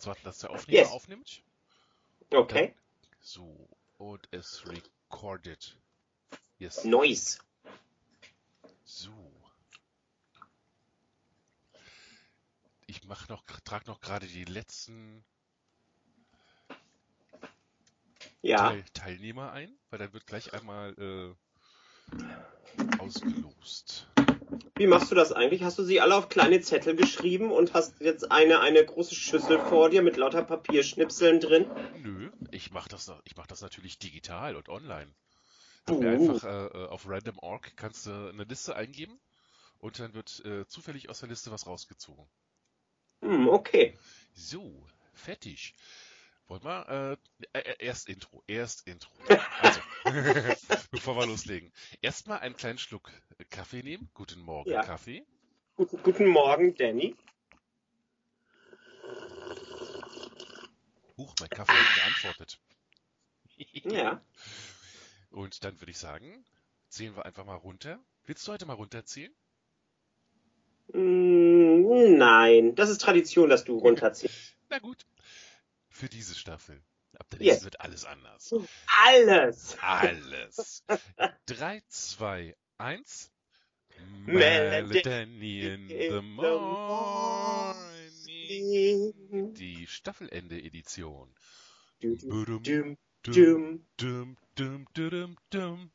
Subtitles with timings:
[0.00, 0.90] kurz warten, dass der Aufnehmer Yes.
[0.92, 1.42] aufnimmt.
[2.32, 2.74] Okay.
[3.20, 3.68] So,
[3.98, 5.76] und es recorded.
[6.58, 6.84] Yes.
[6.84, 7.38] Noise.
[8.84, 9.12] So.
[12.86, 15.22] Ich mach noch, trage noch gerade die letzten
[18.42, 18.70] Ja.
[18.70, 21.34] Teil Teilnehmer ein, weil dann wird gleich einmal äh,
[22.98, 24.09] ausgelost.
[24.76, 25.62] Wie machst du das eigentlich?
[25.62, 29.58] Hast du sie alle auf kleine Zettel geschrieben und hast jetzt eine, eine große Schüssel
[29.58, 31.66] vor dir mit lauter Papierschnipseln drin?
[32.02, 35.12] Nö, ich mach das, ich mach das natürlich digital und online.
[35.88, 36.02] Uh.
[36.06, 39.18] einfach äh, äh, auf random.org kannst du eine Liste eingeben
[39.78, 42.26] und dann wird äh, zufällig aus der Liste was rausgezogen.
[43.22, 43.98] Hm, okay.
[44.34, 45.74] So, fertig.
[46.50, 47.18] Wollen wir,
[47.52, 49.12] äh, äh, erst Intro, erst Intro.
[49.60, 49.80] Also,
[50.90, 51.72] bevor wir loslegen.
[52.02, 53.12] Erstmal einen kleinen Schluck
[53.50, 54.10] Kaffee nehmen.
[54.14, 54.82] Guten Morgen, Ja.
[54.82, 55.24] Kaffee.
[55.76, 57.14] Guten, guten Morgen, Danny.
[61.16, 62.60] Huch, mein Kaffee hat geantwortet.
[63.84, 64.20] Ja.
[65.30, 66.44] Und dann würde ich sagen,
[66.88, 68.00] zählen wir einfach mal runter.
[68.24, 69.32] Willst du heute mal runterzählen?
[70.94, 74.56] Hm, nein, das ist Tradition, dass du runterziehst.
[74.70, 75.04] Na gut.
[75.90, 76.82] Für diese Staffel.
[77.18, 77.46] Ab der Yes.
[77.48, 78.54] nächsten wird alles anders.
[79.04, 79.76] Alles.
[79.80, 80.84] Alles.
[81.46, 83.32] 3, 2, 1.
[84.26, 87.76] Melody in the morning.
[89.54, 91.34] Die Staffelende-Edition.
[92.00, 93.86] Du, du, Budum, dum, dum, dum.
[93.96, 95.92] dum, dum, dum, dum.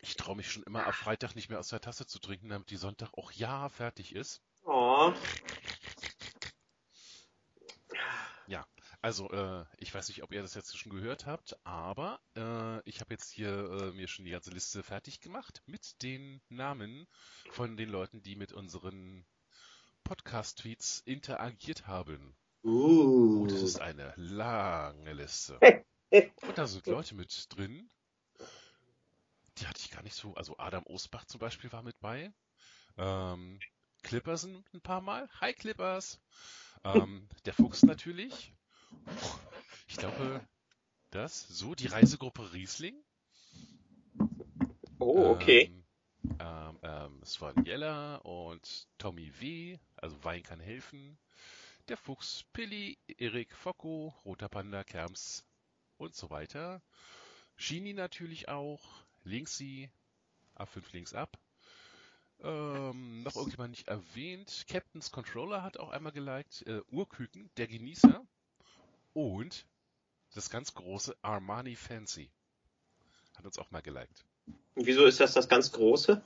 [0.00, 2.70] Ich traue mich schon immer ab Freitag nicht mehr aus der Tasse zu trinken, damit
[2.70, 4.42] die Sonntag auch ja fertig ist.
[4.64, 5.12] Oh,
[9.04, 13.02] Also, äh, ich weiß nicht, ob ihr das jetzt schon gehört habt, aber äh, ich
[13.02, 17.06] habe jetzt hier äh, mir schon die ganze Liste fertig gemacht mit den Namen
[17.50, 19.26] von den Leuten, die mit unseren
[20.04, 22.34] Podcast-Tweets interagiert haben.
[22.64, 23.42] uh.
[23.42, 25.58] Und es ist eine lange Liste.
[26.10, 27.90] Und da sind Leute mit drin,
[29.58, 30.32] die hatte ich gar nicht so.
[30.32, 32.32] Also Adam Osbach zum Beispiel war mit bei.
[32.96, 33.60] Ähm,
[34.04, 35.28] Clipperson ein paar Mal.
[35.40, 36.20] Hi Clippers.
[36.84, 38.52] Ähm, der Fuchs natürlich.
[39.88, 40.46] Ich glaube,
[41.10, 41.48] das.
[41.48, 42.94] So, die Reisegruppe Riesling.
[44.98, 45.64] Oh, okay.
[45.64, 45.84] Ähm,
[46.38, 51.18] ähm, ähm, Svan Jeller und Tommy W., also Wein kann helfen.
[51.88, 55.46] Der Fuchs, Pilli, Erik, Focko, Roter Panda, Kerms
[55.96, 56.82] und so weiter.
[57.56, 58.82] Shini natürlich auch.
[59.24, 59.90] Linksy,
[60.56, 61.38] A5 links ab.
[62.44, 64.66] Ähm, noch irgendjemand nicht erwähnt.
[64.68, 66.66] Captain's Controller hat auch einmal geliked.
[66.66, 68.24] Äh, Urküken, der Genießer.
[69.14, 69.66] Und
[70.34, 72.30] das ganz große Armani Fancy.
[73.36, 74.24] Hat uns auch mal geliked.
[74.74, 76.22] Wieso ist das das ganz Große?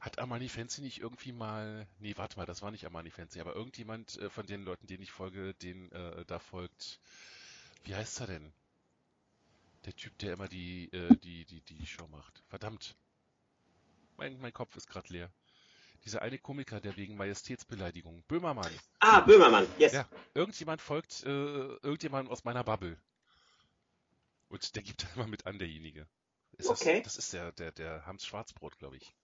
[0.00, 1.86] Hat Armani Fancy nicht irgendwie mal.
[1.98, 5.02] Nee, warte mal, das war nicht Armani Fancy, aber irgendjemand äh, von den Leuten, denen
[5.02, 7.00] ich folge, den äh, da folgt.
[7.84, 8.52] Wie heißt er denn?
[9.84, 12.42] Der Typ, der immer die, äh, die, die, die Show macht.
[12.48, 12.96] Verdammt.
[14.16, 15.32] Mein, mein Kopf ist gerade leer.
[16.04, 18.24] Dieser eine Komiker, der wegen Majestätsbeleidigung.
[18.24, 18.72] Böhmermann.
[18.98, 19.92] Ah, Böhmermann, yes.
[19.92, 22.98] Ja, irgendjemand folgt äh, irgendjemandem aus meiner Bubble.
[24.48, 26.08] Und der gibt da immer mit an, derjenige.
[26.58, 27.02] Ist das, Okay.
[27.02, 29.14] das ist der, der, der Hans Schwarzbrot, glaube ich.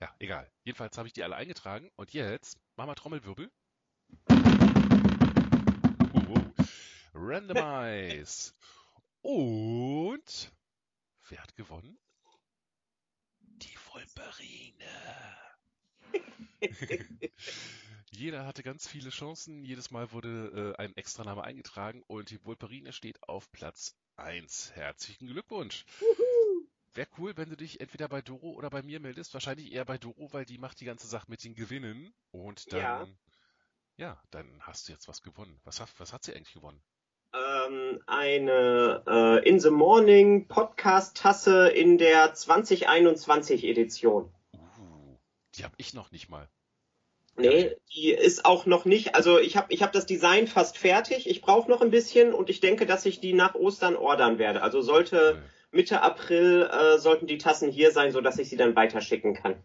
[0.00, 0.50] Ja, egal.
[0.64, 3.50] Jedenfalls habe ich die alle eingetragen und jetzt machen wir Trommelwirbel.
[4.30, 4.34] Uh,
[6.14, 6.52] uh.
[7.14, 8.52] Randomize.
[9.22, 10.52] Und
[11.28, 11.98] wer hat gewonnen?
[14.04, 14.84] Wolperine.
[18.10, 19.64] Jeder hatte ganz viele Chancen.
[19.64, 24.72] Jedes Mal wurde äh, ein Extraname eingetragen und die Wolperine steht auf Platz 1.
[24.74, 25.84] Herzlichen Glückwunsch.
[26.92, 29.34] Wäre cool, wenn du dich entweder bei Doro oder bei mir meldest.
[29.34, 32.14] Wahrscheinlich eher bei Doro, weil die macht die ganze Sache mit den Gewinnen.
[32.30, 33.08] Und dann, ja,
[33.96, 34.22] Ja.
[34.30, 35.60] dann hast du jetzt was gewonnen.
[35.64, 36.82] Was was hat sie eigentlich gewonnen?
[37.34, 44.32] Ähm, eine äh, In the Morning Podcast-Tasse in der 2021 Edition.
[44.54, 45.16] Uh,
[45.56, 46.48] die habe ich noch nicht mal.
[47.36, 51.28] Nee, die ist auch noch nicht, also ich habe ich hab das Design fast fertig.
[51.28, 54.62] Ich brauche noch ein bisschen und ich denke, dass ich die nach Ostern ordern werde.
[54.62, 55.42] Also sollte.
[55.74, 59.60] Mitte April äh, sollten die Tassen hier sein, sodass ich sie dann weiterschicken kann.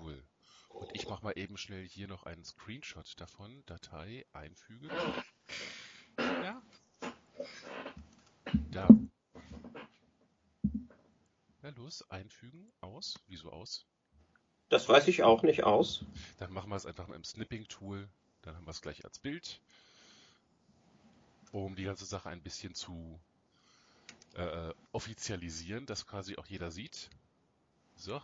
[0.00, 0.22] Cool.
[0.68, 3.64] Und ich mache mal eben schnell hier noch einen Screenshot davon.
[3.66, 4.88] Datei einfügen.
[6.18, 6.62] Ja.
[8.74, 8.88] Da.
[11.62, 13.14] Na los, einfügen, aus.
[13.28, 13.86] Wieso aus?
[14.68, 16.04] Das weiß ich auch nicht aus.
[16.38, 18.08] Dann machen wir es einfach mal im Snipping-Tool.
[18.42, 19.60] Dann haben wir es gleich als Bild.
[21.52, 23.20] Um die ganze Sache ein bisschen zu
[24.34, 27.10] äh, offizialisieren, dass quasi auch jeder sieht.
[27.94, 28.20] So.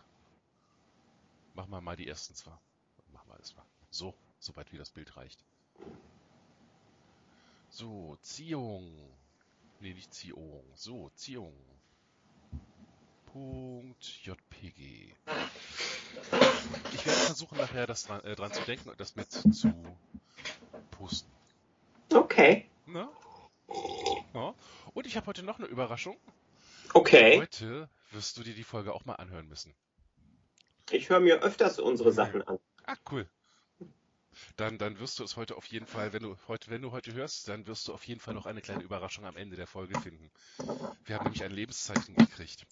[1.53, 2.51] Machen wir mal die ersten zwei.
[3.13, 3.65] Machen wir das mal.
[3.89, 5.45] So, soweit wie das Bild reicht.
[7.69, 9.15] So, Ziehung.
[9.81, 10.63] Nee, nicht Ziehung.
[10.75, 11.55] So, Ziehung.
[13.25, 15.15] Punkt JPG.
[16.93, 19.73] Ich werde versuchen, nachher das dran, äh, dran zu denken und das mit zu
[20.91, 21.31] posten.
[22.13, 22.69] Okay.
[22.85, 23.09] Na?
[24.35, 24.53] Ja.
[24.93, 26.17] Und ich habe heute noch eine Überraschung.
[26.93, 27.39] Okay.
[27.39, 29.73] Heute wirst du dir die Folge auch mal anhören müssen.
[30.91, 32.59] Ich höre mir öfters unsere Sachen an.
[32.85, 33.27] Ah, cool.
[34.55, 37.13] Dann, dann wirst du es heute auf jeden Fall, wenn du heute, wenn du heute
[37.13, 39.99] hörst, dann wirst du auf jeden Fall noch eine kleine Überraschung am Ende der Folge
[39.99, 40.31] finden.
[41.05, 42.65] Wir haben nämlich ein Lebenszeichen gekriegt.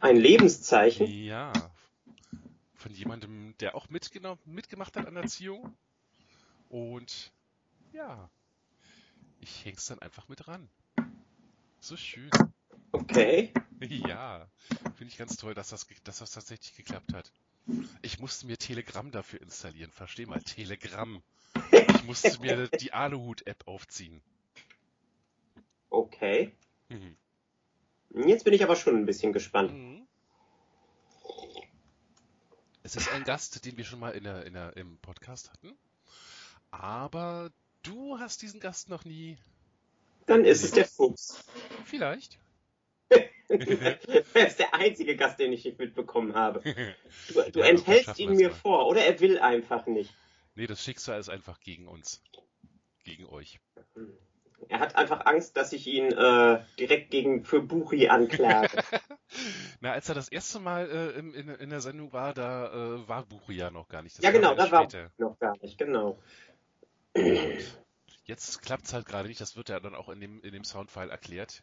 [0.00, 1.06] Ein Lebenszeichen?
[1.06, 1.52] Ja.
[2.74, 5.76] Von jemandem, der auch mitgenommen, mitgemacht hat an der Erziehung.
[6.68, 7.32] Und
[7.92, 8.30] ja,
[9.40, 10.68] ich häng's dann einfach mit ran.
[11.80, 12.30] So schön.
[12.92, 13.52] Okay.
[13.82, 14.46] Ja,
[14.94, 17.32] finde ich ganz toll, dass das, dass das tatsächlich geklappt hat.
[18.02, 19.90] Ich musste mir Telegram dafür installieren.
[19.90, 21.22] Versteh mal, Telegram.
[21.72, 24.22] Ich musste mir die Aluhut-App aufziehen.
[25.90, 26.52] Okay.
[26.88, 27.16] Mhm.
[28.26, 29.72] Jetzt bin ich aber schon ein bisschen gespannt.
[29.72, 30.06] Mhm.
[32.82, 35.76] Es ist ein Gast, den wir schon mal in der, in der, im Podcast hatten.
[36.70, 37.50] Aber
[37.82, 39.36] du hast diesen Gast noch nie.
[40.26, 41.44] Dann ist es der Fuchs.
[41.84, 42.38] Vielleicht.
[43.48, 46.62] er ist der einzige Gast, den ich nicht mitbekommen habe.
[47.28, 48.54] Du, du Ja, enthältst ihn mir mal.
[48.54, 50.14] vor, oder er will einfach nicht.
[50.54, 52.22] Nee, das Schicksal ist einfach gegen uns.
[53.04, 53.60] Gegen euch.
[54.68, 58.82] Er hat einfach Angst, dass ich ihn äh, direkt gegen für Buchi anklage.
[59.80, 63.08] Na, als er das erste Mal äh, in, in, in der Sendung war, da äh,
[63.08, 64.18] war Buchi ja noch gar nicht.
[64.18, 65.10] Das ja, genau, das war später.
[65.18, 66.18] noch gar nicht, genau.
[68.24, 69.40] Jetzt klappt's halt gerade nicht.
[69.40, 71.62] Das wird ja dann auch in dem, in dem Soundfile erklärt,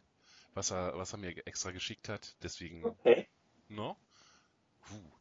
[0.58, 2.36] was er, was er mir extra geschickt hat.
[2.42, 3.28] Deswegen, Okay.
[3.68, 3.96] no?
[4.80, 5.12] Puh.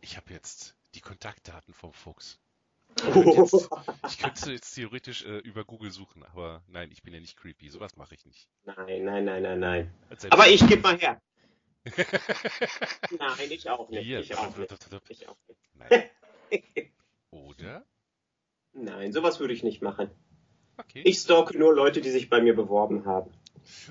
[0.00, 2.38] Ich habe jetzt die Kontaktdaten vom Fuchs.
[4.08, 7.68] Ich könnte jetzt theoretisch äh, über Google suchen, aber nein, ich bin ja nicht creepy.
[7.70, 8.48] Sowas mache ich nicht.
[8.64, 9.94] Nein, nein, nein, nein, nein.
[10.30, 11.20] Aber ich geb mal her.
[13.18, 14.04] Nein, ich auch nicht.
[14.04, 14.20] Hier.
[14.20, 14.72] Ich auch nicht.
[15.08, 15.60] Ich auch nicht.
[15.74, 16.10] Nein.
[17.30, 17.84] Oder?
[18.72, 20.10] Nein, sowas würde ich nicht machen.
[20.76, 21.02] Okay.
[21.04, 23.32] Ich stalke nur Leute, die sich bei mir beworben haben.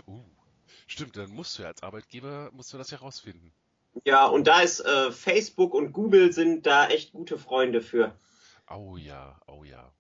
[0.07, 0.23] Uh,
[0.87, 3.51] stimmt, dann musst du ja als Arbeitgeber, musst du das ja rausfinden.
[4.05, 8.15] Ja, und da ist äh, Facebook und Google sind da echt gute Freunde für.
[8.69, 9.91] Oh ja, oh ja.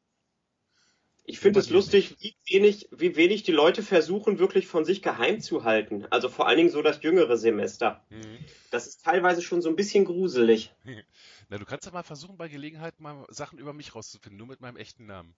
[1.23, 5.39] Ich finde es lustig, wie wenig, wie wenig die Leute versuchen, wirklich von sich geheim
[5.39, 6.05] zu halten.
[6.09, 8.03] Also vor allen Dingen so das jüngere Semester.
[8.09, 8.39] Mhm.
[8.71, 10.73] Das ist teilweise schon so ein bisschen gruselig.
[11.49, 14.61] Na, du kannst ja mal versuchen, bei Gelegenheit mal Sachen über mich rauszufinden, nur mit
[14.61, 15.35] meinem echten Namen.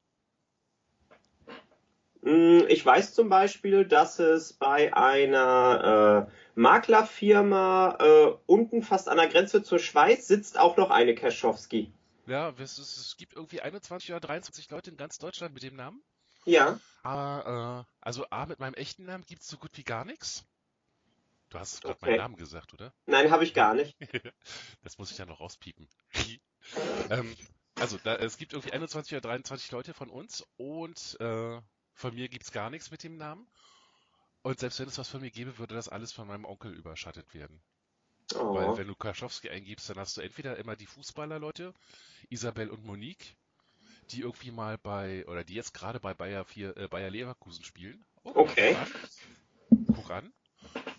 [2.23, 9.17] Mm, Ich weiß zum Beispiel, dass es bei einer äh, Maklerfirma äh, unten fast an
[9.17, 11.93] der Grenze zur Schweiz sitzt auch noch eine Kerschowski.
[12.25, 15.75] Ja, es, es, es gibt irgendwie 21 oder 23 Leute in ganz Deutschland mit dem
[15.77, 16.03] Namen.
[16.45, 20.45] Ja, Aber, äh, also A, mit meinem echten Namen gibt's so gut wie gar nichts.
[21.49, 22.01] Du hast gerade Okay.
[22.01, 22.93] meinen Namen gesagt, oder?
[23.07, 23.97] nein, habe ich gar nicht.
[24.81, 25.89] Das muss ich ja noch rauspiepen.
[27.09, 27.37] ähm,
[27.77, 31.61] also, da, es gibt irgendwie 21 oder 23 Leute von uns und äh,
[31.93, 33.47] von mir gibt's gar nichts mit dem Namen.
[34.43, 37.33] Und selbst wenn es was von mir gäbe, würde das alles von meinem Onkel überschattet
[37.33, 37.61] werden.
[38.51, 38.77] Weil Oh.
[38.77, 41.73] wenn du Kaschowski eingibst, dann hast du entweder immer die Fußballerleute,
[42.29, 43.35] Isabel und Monique,
[44.11, 48.05] die irgendwie mal bei, oder die jetzt gerade bei Bayer, 4, äh, Bayer Leverkusen spielen.
[48.25, 48.75] Oh, Okay.
[49.95, 50.33] Guck an.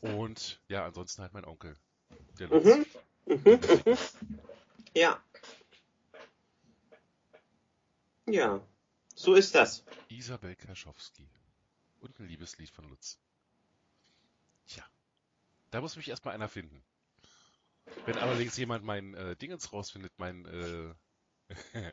[0.01, 1.77] Und ja, ansonsten halt mein Onkel.
[2.39, 2.49] Der.
[2.49, 2.87] Mhm.
[3.27, 3.61] Mhm.
[3.87, 3.99] Mhm.
[4.95, 5.23] Ja.
[8.27, 8.61] Ja,
[9.25, 9.85] so ist das.
[10.09, 11.27] Isabel Kaschowski.
[12.01, 13.19] Und ein Liebeslied von Lutz.
[14.67, 14.85] Tja.
[15.71, 16.85] Da muss mich erstmal einer finden.
[18.05, 20.95] Wenn allerdings jemand mein äh, Dingens rausfindet, mein, äh,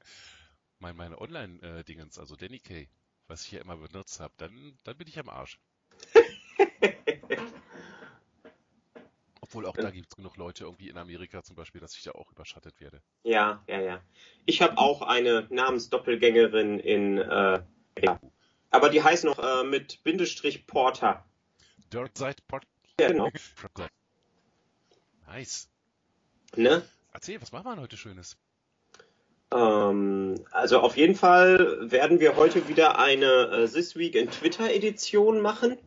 [0.80, 2.90] mein meine Online-Dingens, also Danny Kay,
[3.28, 5.58] was ich ja immer benutzt habe, dann, dann bin ich am Arsch.
[9.52, 12.12] Obwohl auch da gibt es genug Leute irgendwie in Amerika zum Beispiel, dass ich da
[12.12, 13.02] auch überschattet werde.
[13.24, 14.02] Ja, ja, ja.
[14.46, 17.62] Ich habe auch eine Namensdoppelgängerin in, äh,
[18.02, 18.20] ja.
[18.70, 21.26] aber die heißt noch äh, mit Bindestrich Porter.
[21.92, 22.64] Dirtside Pot.
[22.98, 23.30] Ja, genau.
[25.28, 25.70] Nice.
[26.56, 26.88] Ne?
[27.12, 28.38] Erzähl, was machen wir heute Schönes?
[29.54, 34.72] Ähm, also auf jeden Fall werden wir heute wieder eine äh, This Week in Twitter
[34.72, 35.78] Edition machen.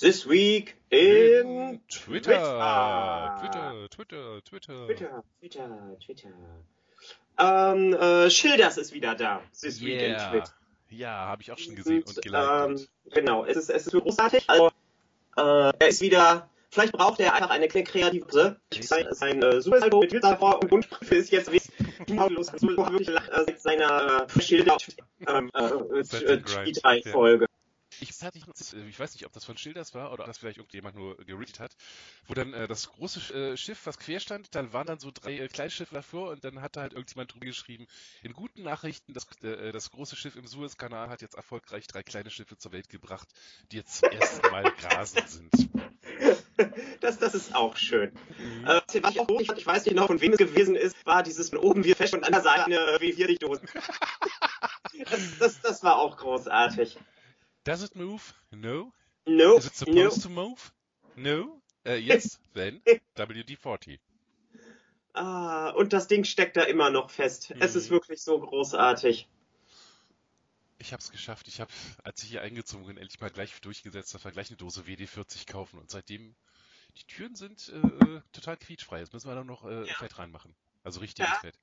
[0.00, 2.32] This Week in Twitter.
[3.40, 4.86] Twitter, Twitter, Twitter.
[4.86, 6.32] Twitter, Twitter, Twitter.
[7.38, 9.42] Ähm, äh, Schilders ist wieder da.
[9.60, 10.44] This Week in Yeah.
[10.96, 12.44] Ja, habe ich auch schon gesehen und Und, geliked.
[12.44, 14.48] ähm, genau, es ist, es ist großartig.
[14.48, 14.70] Also,
[15.36, 20.12] äh, er ist wieder, vielleicht braucht er einfach eine kreative sein, sein äh, Supersaldo mit
[20.12, 21.50] Wildsafor und Wunschbriefe ist jetzt
[22.08, 22.46] los.
[22.56, 24.76] So wirklich lacht er seit seiner äh, Schilder
[25.26, 27.46] ähm, äh, äh, Tweet-Folge.
[28.00, 28.44] Ich, hatte ich,
[28.88, 31.60] ich weiß nicht, ob das von Schilders war oder ob das vielleicht irgendjemand nur geredet
[31.60, 31.76] hat,
[32.26, 35.38] wo dann äh, das große äh, Schiff, was quer stand, dann waren dann so drei
[35.38, 37.86] äh, Kleinschiffe davor und dann hat da halt irgendjemand drüber geschrieben,
[38.22, 42.30] in guten Nachrichten, das, äh, das große Schiff im Suezkanal hat jetzt erfolgreich drei kleine
[42.30, 43.28] Schiffe zur Welt gebracht,
[43.70, 45.50] die jetzt zum ersten Mal grasend sind.
[47.00, 48.12] Das, das ist auch schön.
[48.64, 51.22] Äh, was ich auch fand, ich weiß nicht noch, von wem es gewesen ist, war
[51.22, 53.68] dieses von oben wir fest und an der Seite eine äh, wie vier die Dosen.
[55.10, 56.96] das, das, das war auch großartig.
[57.64, 58.22] Does it move?
[58.50, 58.92] No.
[59.26, 60.10] No, Is it no.
[60.10, 60.72] supposed to move?
[61.16, 61.60] No.
[61.86, 62.80] Uh, yes, then
[63.16, 63.98] WD-40.
[65.14, 67.52] Ah, und das Ding steckt da immer noch fest.
[67.60, 67.78] Es Mhm.
[67.80, 69.28] ist wirklich so großartig.
[70.78, 71.46] Ich habe es geschafft.
[71.48, 71.70] Ich habe,
[72.02, 75.46] als ich hier eingezogen bin, endlich mal gleich durchgesetzt, dass wir gleich eine Dose WD-40
[75.50, 75.78] kaufen.
[75.78, 76.34] Und seitdem,
[76.98, 78.98] die Türen sind äh, total quietschfrei.
[78.98, 79.94] Jetzt müssen wir da noch äh, Ja.
[79.94, 80.54] Fett reinmachen.
[80.82, 81.38] Also richtiges Ja.
[81.38, 81.54] Fett.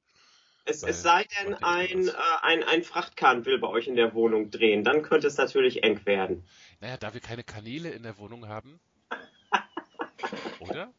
[0.65, 4.51] Es, es sei denn, ein, äh, ein, ein Frachtkahn will bei euch in der Wohnung
[4.51, 4.83] drehen.
[4.83, 6.45] Dann könnte es natürlich eng werden.
[6.79, 8.79] Naja, da wir keine Kanäle in der Wohnung haben.
[10.59, 10.93] Oder?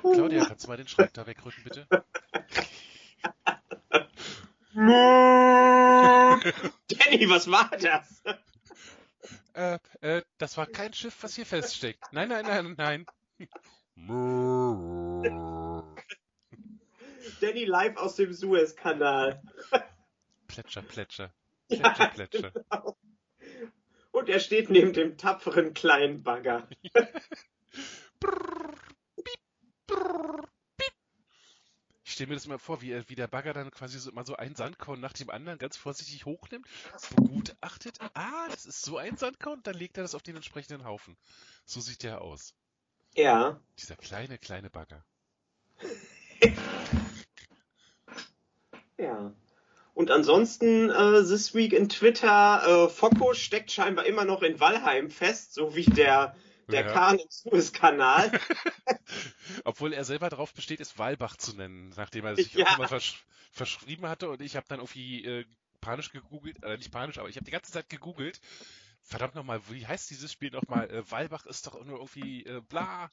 [0.00, 1.86] Claudia, kannst du mal den Schreib da wegrücken, bitte?
[4.74, 4.88] Danny,
[7.28, 8.22] was war das?
[9.52, 12.02] Äh, äh, das war kein Schiff, was hier feststeckt.
[12.12, 13.04] Nein, nein, nein, nein.
[17.42, 19.42] Danny live aus dem Suezkanal.
[20.46, 21.34] Plätscher, plätscher.
[21.68, 22.50] Ja, Plätscher, plätscher.
[22.52, 22.96] genau.
[24.12, 26.68] Und er steht neben dem tapferen kleinen Bagger.
[32.04, 34.36] Ich stelle mir das immer vor, wie, wie der Bagger dann quasi so immer so
[34.36, 36.68] einen Sandkorn nach dem anderen ganz vorsichtig hochnimmt,
[37.16, 37.98] begutachtet.
[38.12, 41.16] Ah, das ist so ein Sandkorn, dann legt er das auf den entsprechenden Haufen.
[41.64, 42.54] So sieht der aus.
[43.14, 43.58] Ja.
[43.78, 45.06] Dieser kleine, kleine Bagger.
[49.02, 49.32] Ja.
[49.94, 55.10] Und ansonsten, äh, this week in Twitter, äh, Focko steckt scheinbar immer noch in Walheim
[55.10, 56.34] fest, so wie der,
[56.68, 56.92] der Ja.
[56.92, 58.32] Kahn im Suezkanal.
[59.64, 62.66] Obwohl er selber darauf besteht, es Walbach zu nennen, nachdem er sich Ja.
[62.66, 63.22] auch mal versch
[63.54, 65.44] verschrieben hatte und ich habe dann irgendwie äh,
[65.82, 68.40] panisch gegoogelt, äh, nicht panisch, aber ich habe die ganze Zeit gegoogelt.
[69.02, 70.88] Verdammt nochmal, wie heißt dieses Spiel nochmal?
[70.90, 73.10] Äh, Walbach ist doch nur irgendwie äh, bla.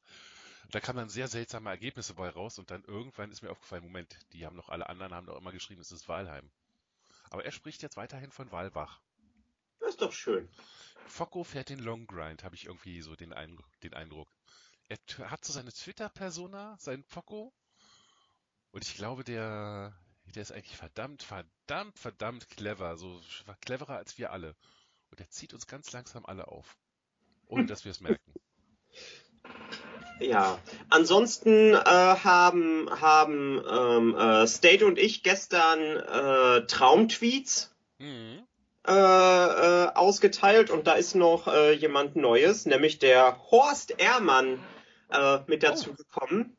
[0.71, 4.19] Da kamen dann sehr seltsame Ergebnisse bei raus und dann irgendwann ist mir aufgefallen, Moment,
[4.33, 6.49] die haben doch alle anderen haben doch immer geschrieben, es ist Walheim.
[7.31, 9.01] Aber er spricht jetzt weiterhin von Walbach.
[9.79, 10.49] Das ist doch schön.
[11.07, 14.29] Focko fährt den Long Grind, habe ich irgendwie so den, Eindruck, den Eindruck.
[14.87, 14.97] Er
[15.29, 17.53] hat so seine Twitter-Persona, seinen Focko.
[18.71, 19.93] Und ich glaube, der,
[20.35, 22.97] der ist eigentlich verdammt, verdammt, verdammt clever.
[22.97, 23.21] So
[23.61, 24.55] cleverer als wir alle.
[25.11, 26.77] Und er zieht uns ganz langsam alle auf.
[27.45, 28.33] Ohne dass wir es merken.
[30.19, 30.59] Ja.
[30.89, 38.43] Ansonsten äh, haben, haben ähm, äh, State und ich gestern äh, Traumtweets Mhm.
[38.87, 44.59] äh, äh, ausgeteilt und da ist noch äh, jemand Neues, nämlich der Horst Ehrmann
[45.11, 45.95] äh, mit dazu Oh.
[45.95, 46.55] gekommen.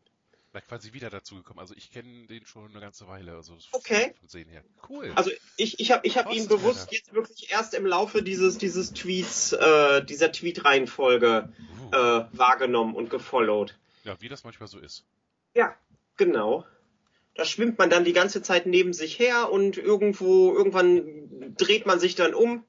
[0.52, 1.60] Da quasi wieder dazu gekommen.
[1.60, 3.36] Also ich kenne den schon eine ganze Weile.
[3.36, 4.14] Also Okay.
[4.18, 4.64] Vom Sehen her.
[4.88, 5.12] Cool.
[5.14, 6.94] Also ich, ich habe ich hab ihn bewusst Ehrmann.
[6.94, 11.94] jetzt wirklich erst im Laufe dieses, dieses Tweets, äh, dieser Tweet-Reihenfolge Uh.
[11.94, 13.78] äh, wahrgenommen und gefollowt.
[14.04, 15.04] Ja, wie das manchmal so ist.
[15.54, 15.76] Ja,
[16.16, 16.64] genau.
[17.36, 22.00] Da schwimmt man dann die ganze Zeit neben sich her und irgendwo, irgendwann dreht man
[22.00, 22.64] sich dann um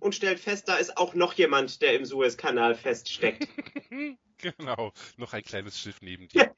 [0.00, 3.48] und stellt fest, da ist auch noch jemand, der im Suezkanal feststeckt.
[4.38, 4.92] genau.
[5.16, 6.54] Noch ein kleines Schiff neben dir.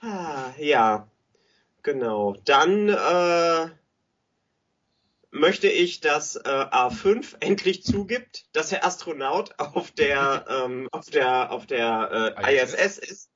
[0.00, 1.08] Ah, ja,
[1.82, 2.36] genau.
[2.44, 3.70] Dann äh,
[5.30, 11.50] möchte ich, dass äh, A5 endlich zugibt, dass er Astronaut auf der ähm, auf der
[11.50, 12.98] auf der äh, ISS?
[12.98, 13.30] Ist.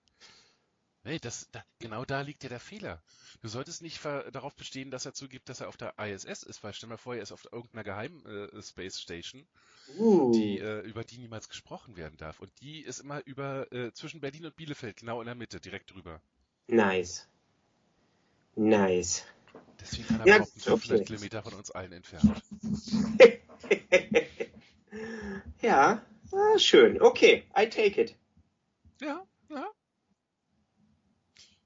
[1.04, 3.02] Nee, das, da, genau da liegt ja der Fehler.
[3.42, 6.72] Du solltest nicht darauf bestehen, dass er zugibt, dass er auf der ISS ist, weil
[6.72, 9.46] stell mal vor, er ist auf irgendeiner geheimen äh, Space Station,
[9.98, 12.40] Uh, die, äh, über die niemals gesprochen werden darf.
[12.40, 15.92] Und die ist immer über äh, zwischen Berlin und Bielefeld, genau in der Mitte, direkt
[15.92, 16.22] drüber.
[16.66, 17.26] Nice.
[18.56, 19.24] Nice.
[19.80, 21.04] Deswegen kann er Ja, behaupten, 500 okay.
[21.04, 22.42] Kilometer von uns allen entfernt.
[25.60, 26.02] ja,
[26.32, 27.00] ah, schön.
[27.02, 28.16] Okay, I take it.
[29.00, 29.66] Ja, ja.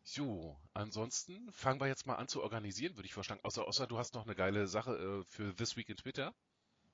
[0.02, 3.40] So, ansonsten fangen wir jetzt mal an zu organisieren, würde ich vorschlagen.
[3.44, 6.34] Außer, außer du hast noch eine geile Sache äh, für This Week in Twitter.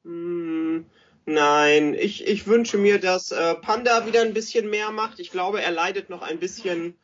[0.02, 0.84] Hm,
[1.25, 5.20] nein, ich, ich wünsche mir, dass äh, Panda wieder ein bisschen mehr macht.
[5.20, 6.99] Ich glaube, er leidet noch ein bisschen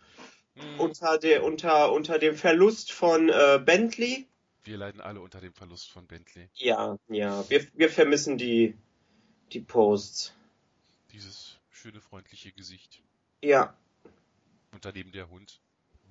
[0.57, 4.29] Hm, unter, der, unter, unter dem Verlust von äh, Bentley.
[4.65, 6.49] wir leiden alle unter dem Verlust von Bentley.
[6.55, 8.77] Ja, ja, wir, wir vermissen die,
[9.53, 10.35] die Posts.
[11.13, 13.03] Dieses schöne, freundliche Gesicht.
[13.43, 13.77] Ja.
[14.73, 15.61] Und daneben der Hund.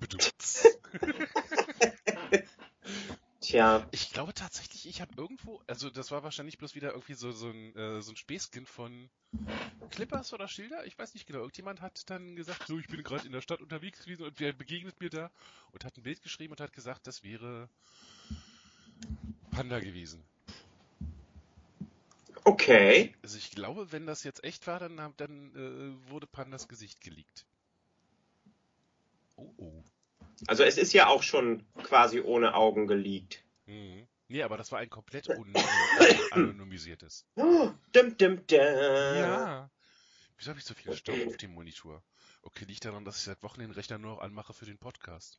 [3.40, 7.32] Tja, Ich glaube tatsächlich, ich habe irgendwo, also das war wahrscheinlich bloß wieder irgendwie so,
[7.32, 9.10] so ein, äh, so ein Späßchen von
[9.90, 11.40] Clippers oder Schilder, ich weiß nicht genau.
[11.40, 14.52] Irgendjemand hat dann gesagt, so, ich bin gerade in der Stadt unterwegs gewesen und wer
[14.52, 15.30] begegnet mir da
[15.72, 17.68] und hat ein Bild geschrieben und hat gesagt, das wäre
[19.50, 20.24] Panda gewesen.
[22.44, 23.14] okay.
[23.22, 27.46] Also ich glaube, wenn das jetzt echt war, dann, dann äh, wurde Pandas Gesicht geleakt.
[29.36, 29.84] Oh, oh.
[30.46, 33.42] Also es ist ja auch schon quasi ohne Augen geleakt.
[33.66, 34.06] Mhm.
[34.28, 35.34] Nee, aber das war ein komplett äh,
[36.30, 37.26] anonymisiertes.
[37.36, 38.58] Oh, dim, dim, dim.
[38.60, 39.70] Ja.
[40.38, 42.02] Wieso habe ich so viel Staub auf dem Monitor?
[42.42, 45.38] Okay, liegt daran, dass ich seit Wochen den Rechner nur noch anmache für den Podcast.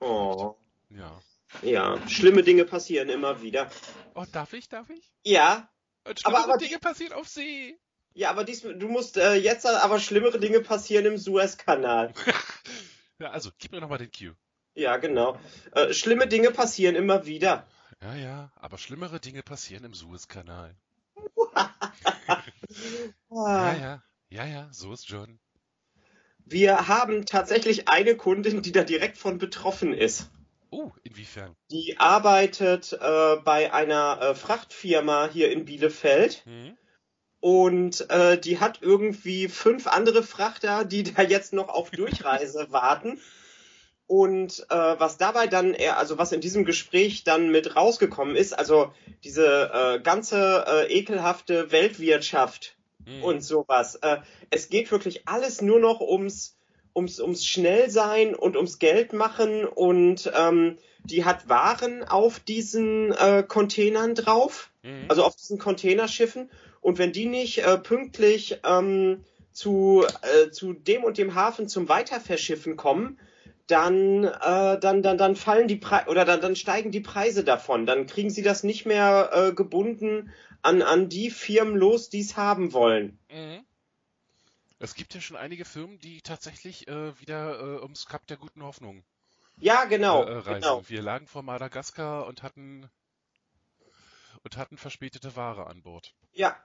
[0.00, 0.54] Oh,
[0.88, 1.20] Ja.
[1.62, 3.70] ja, schlimme Dinge passieren immer wieder.
[4.14, 4.68] Oh, darf ich?
[4.68, 5.12] Darf ich?
[5.24, 5.68] Ja,
[6.04, 7.78] Und Aber- schlimmere aber- Dinge passieren auf See.
[8.14, 12.14] ja, aber dies, du musst äh, jetzt aber schlimmere Dinge passieren im Suezkanal.
[13.18, 14.36] Ja, also, gib mir nochmal den Cue.
[14.74, 15.38] Ja, genau.
[15.72, 17.66] Äh, schlimme Dinge passieren immer wieder.
[18.00, 20.76] Ja, ja, aber schlimmere Dinge passieren im Suezkanal.
[23.30, 23.74] Ja, Ah.
[23.74, 25.38] ja, ja, ja, so ist John.
[26.44, 30.30] Wir haben tatsächlich eine Kundin, die da direkt von betroffen ist.
[30.70, 31.54] Oh, inwiefern?
[31.70, 36.76] Die arbeitet äh, bei einer äh, Frachtfirma hier in Bielefeld Hm?
[37.40, 43.20] Und äh, die hat irgendwie fünf andere Frachter, die da jetzt noch auf Durchreise warten.
[44.06, 48.90] Und äh, was dabei dann, also was in diesem Gespräch dann mit rausgekommen ist, also
[49.22, 53.22] diese äh, ganze äh, ekelhafte Weltwirtschaft Hm.
[53.22, 53.96] und sowas.
[53.96, 54.18] Äh,
[54.50, 56.56] es geht wirklich alles nur noch ums,
[56.94, 63.42] ums, ums Schnellsein und ums Geld machen und ähm, die hat Waren auf diesen äh,
[63.46, 65.06] Containern drauf, Hm.
[65.08, 71.04] also auf diesen Containerschiffen und wenn die nicht äh, pünktlich ähm, zu, äh, zu dem
[71.04, 73.18] und dem Hafen zum Weiterverschiffen kommen,
[73.66, 77.84] dann, äh, dann, dann, dann fallen die Preise oder dann, dann steigen die Preise davon.
[77.86, 82.36] Dann kriegen sie das nicht mehr äh, gebunden an, an die Firmen los, die es
[82.36, 83.18] haben wollen.
[83.30, 83.64] Mhm.
[84.78, 88.62] Es gibt ja schon einige Firmen, die tatsächlich äh, wieder äh, ums Kap der guten
[88.62, 89.02] Hoffnung
[89.60, 90.60] Ja, genau, äh, äh, reisen.
[90.60, 90.88] genau.
[90.88, 92.88] Wir lagen vor Madagaskar und hatten
[94.44, 96.14] und hatten verspätete Ware an Bord.
[96.32, 96.56] Ja.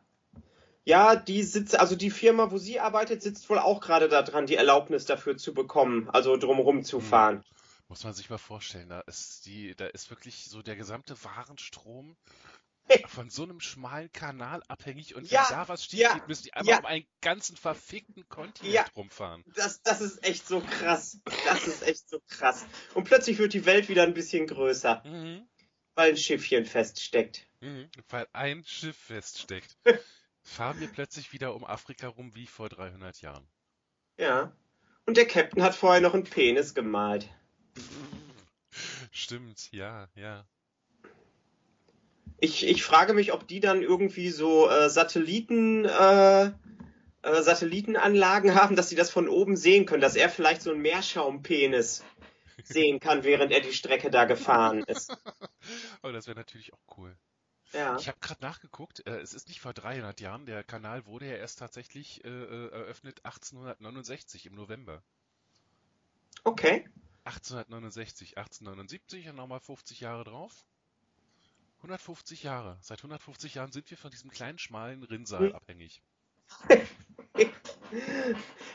[0.85, 4.55] Ja, die sitzt, also die Firma, wo sie arbeitet, sitzt wohl auch gerade daran, die
[4.55, 7.05] Erlaubnis dafür zu bekommen, also drumherum zu Hm.
[7.05, 7.43] fahren.
[7.87, 12.15] Muss man sich mal vorstellen, da ist die, da ist wirklich so der gesamte Warenstrom
[13.07, 16.53] von so einem schmalen Kanal abhängig und wenn Ja, da was steht, ja, müssen die
[16.53, 16.79] einmal ja.
[16.79, 18.85] um einen ganzen verfickten Kontinent Ja.
[18.95, 19.43] rumfahren.
[19.55, 21.19] Das, das ist echt so krass.
[21.45, 22.65] Das ist echt so krass.
[22.93, 25.47] Und plötzlich wird die Welt wieder ein bisschen größer, Mhm.
[25.95, 27.45] weil ein Schiffchen feststeckt.
[27.61, 27.89] Mhm.
[28.09, 29.77] Weil ein Schiff feststeckt.
[30.43, 33.47] Fahren wir plötzlich wieder um Afrika rum wie vor 300 Jahren.
[34.17, 34.51] Ja.
[35.06, 37.29] Und der Captain hat vorher noch einen Penis gemalt.
[39.12, 40.45] Stimmt, ja, ja.
[42.39, 46.51] Ich, ich frage mich, ob die dann irgendwie so äh, Satelliten, äh, äh,
[47.41, 52.03] Satellitenanlagen haben, dass sie das von oben sehen können, dass er vielleicht so einen Meerschaumpenis
[52.63, 55.15] sehen kann, während er die Strecke da gefahren ist.
[56.01, 57.15] Oh, das wäre natürlich auch cool.
[57.73, 57.97] Ja.
[57.97, 61.36] Ich habe gerade nachgeguckt, äh, es ist nicht vor 300 Jahren, der Kanal wurde ja
[61.36, 65.03] erst tatsächlich äh, äh, eröffnet 1869 im November.
[66.43, 66.86] Okay.
[67.25, 70.65] 1869, 1879 und nochmal 50 Jahre drauf.
[71.77, 72.77] 150 Jahre.
[72.81, 75.55] Seit 150 Jahren sind wir von diesem kleinen, schmalen Rinnsal Hm.
[75.55, 76.01] abhängig.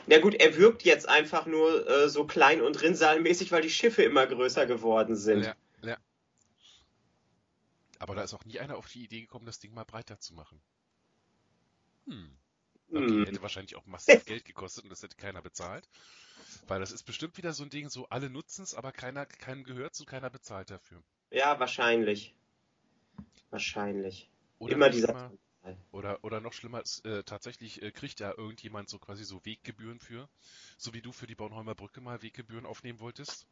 [0.07, 4.03] Na gut, er wirkt jetzt einfach nur äh, so klein und rinnsalmäßig, weil die Schiffe
[4.03, 5.43] immer größer geworden sind.
[5.43, 5.55] Ja, ja.
[7.99, 10.33] Aber da ist auch nie einer auf die Idee gekommen, das Ding mal breiter zu
[10.33, 10.61] machen.
[12.07, 12.37] Hm.
[12.93, 13.25] Okay, Hm.
[13.25, 15.87] hätte wahrscheinlich auch massiv Geld gekostet und das hätte keiner bezahlt.
[16.67, 19.63] Weil das ist bestimmt wieder so ein Ding, so alle nutzen es, aber keiner, keinem
[19.63, 21.03] gehört und keiner bezahlt dafür.
[21.31, 22.35] Ja, wahrscheinlich.
[23.51, 24.29] Wahrscheinlich.
[24.59, 25.07] Oder Immer noch dieser.
[25.07, 25.33] schlimmer,
[25.91, 30.29] oder, oder noch schlimmer, äh, tatsächlich äh, kriegt da irgendjemand so quasi so Weggebühren für.
[30.77, 33.47] So wie du für die Bornholmer Brücke mal Weggebühren aufnehmen wolltest.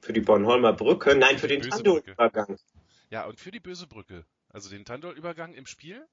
[0.00, 1.14] Für die Bornholmer Brücke?
[1.16, 2.56] Nein, für die den Tando-Übergang.
[3.10, 6.06] Ja, und für die böse Brücke, also den Tandol-Übergang im Spiel,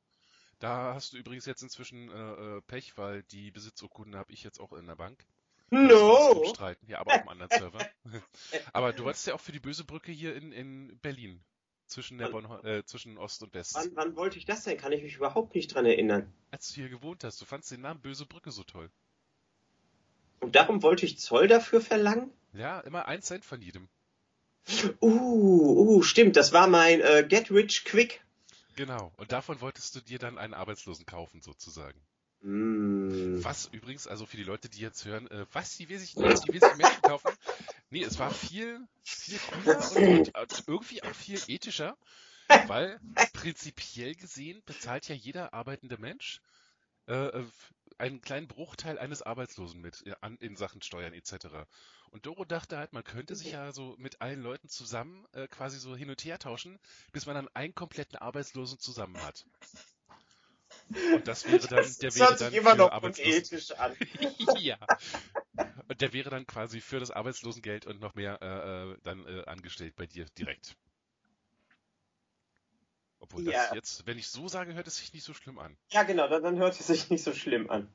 [0.60, 4.60] da hast du übrigens jetzt inzwischen äh, äh, Pech, weil die Besitzurkunde habe ich jetzt
[4.60, 5.25] auch in der Bank.
[5.69, 6.43] No!
[6.53, 6.88] Streiten.
[6.88, 7.86] Ja, aber auf einem anderen Server.
[8.73, 11.43] aber du wolltest ja auch für die böse Brücke hier in, in Berlin
[11.88, 13.75] zwischen, der Bonn, äh, zwischen Ost und West.
[13.75, 14.77] Wann, wann wollte ich das denn?
[14.77, 16.32] Kann ich mich überhaupt nicht dran erinnern.
[16.51, 18.89] Als du hier gewohnt hast, du fandst den Namen Böse Brücke so toll.
[20.39, 22.32] Und darum wollte ich Zoll dafür verlangen?
[22.53, 23.88] Ja, immer ein Cent von jedem.
[25.01, 25.62] Uh,
[26.03, 28.21] stimmt, das war mein äh, Get Rich Quick.
[28.75, 29.11] Genau.
[29.17, 31.99] Und davon wolltest du dir dann einen Arbeitslosen kaufen, sozusagen.
[32.41, 33.43] Mm.
[33.43, 36.21] Was übrigens, also für die Leute, die jetzt hören, äh, was, die will sich, die
[36.21, 37.31] will sich Menschen kaufen?
[37.89, 41.95] Nee, es war viel, viel cooler und, und irgendwie auch viel ethischer,
[42.67, 42.99] weil
[43.33, 46.41] prinzipiell gesehen bezahlt ja jeder arbeitende Mensch
[47.07, 47.45] äh, äh,
[47.97, 51.47] einen kleinen Bruchteil eines Arbeitslosen mit an, in Sachen Steuern etc.
[52.11, 55.79] Und Doro dachte halt, man könnte sich ja so mit allen Leuten zusammen äh, quasi
[55.79, 56.79] so hin und her tauschen,
[57.11, 59.45] bis man dann einen kompletten Arbeitslosen zusammen hat.
[61.13, 63.95] Und das wäre dann, Das, der wäre dann immer noch unethisch an.
[64.59, 64.77] ja.
[65.87, 69.45] Und der wäre dann quasi für das Arbeitslosengeld und noch mehr äh, äh, dann äh,
[69.45, 70.75] angestellt bei dir direkt.
[73.23, 73.73] Obwohl das Ja.
[73.73, 75.77] jetzt, wenn ich so sage, hört es sich nicht so schlimm an.
[75.93, 77.88] Ja, genau, dann, dann hört es sich nicht so schlimm an.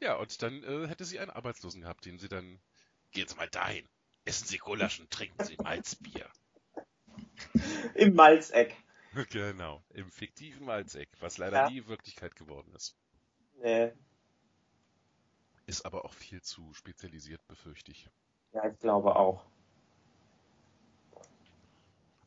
[0.00, 2.60] Ja, und dann äh, hätte sie einen Arbeitslosen gehabt, den sie dann.
[3.10, 3.88] Gehen Sie mal dahin.
[4.24, 6.30] Essen Sie Gulaschen, trinken Sie Malzbier.
[7.94, 8.76] Im Malzeck.
[9.30, 11.68] genau, im fiktiven Malzeck, was leider Ja.
[11.70, 12.96] nie Wirklichkeit geworden ist.
[13.62, 13.94] Nee,
[15.66, 18.08] Ist aber auch viel zu spezialisiert, befürchte ich.
[18.52, 19.44] ja, ich glaube auch.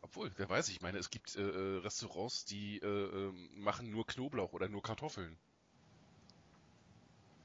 [0.10, 4.08] Obwohl, wer weiß, ich meine, es gibt äh, äh, Restaurants, die äh, ähm, machen nur
[4.08, 5.38] Knoblauch oder nur Kartoffeln.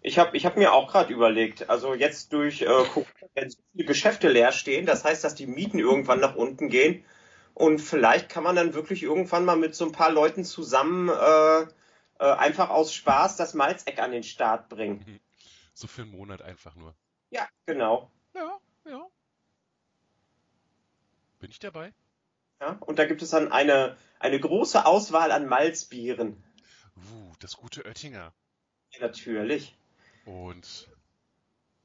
[0.01, 3.59] Ich habe ich hab mir auch gerade überlegt, also jetzt durch äh, Corona werden so
[3.72, 7.05] viele Geschäfte leer stehen, das heißt, dass die Mieten irgendwann nach unten gehen
[7.55, 11.62] und vielleicht kann man dann wirklich irgendwann mal mit so ein paar Leuten zusammen äh,
[11.62, 11.66] äh,
[12.18, 15.20] einfach aus Spaß das Malzeck an den Start bringen.
[15.75, 16.94] So für einen Monat einfach nur.
[17.31, 18.11] Ja, genau.
[18.35, 19.07] Ja, ja.
[21.40, 21.92] Bin ich dabei?
[22.62, 26.40] Ja, und da gibt es dann eine, eine große Auswahl an Malzbieren.
[26.96, 28.33] Uh, das gute Oettinger.
[29.01, 29.77] Natürlich.
[30.27, 30.88] Und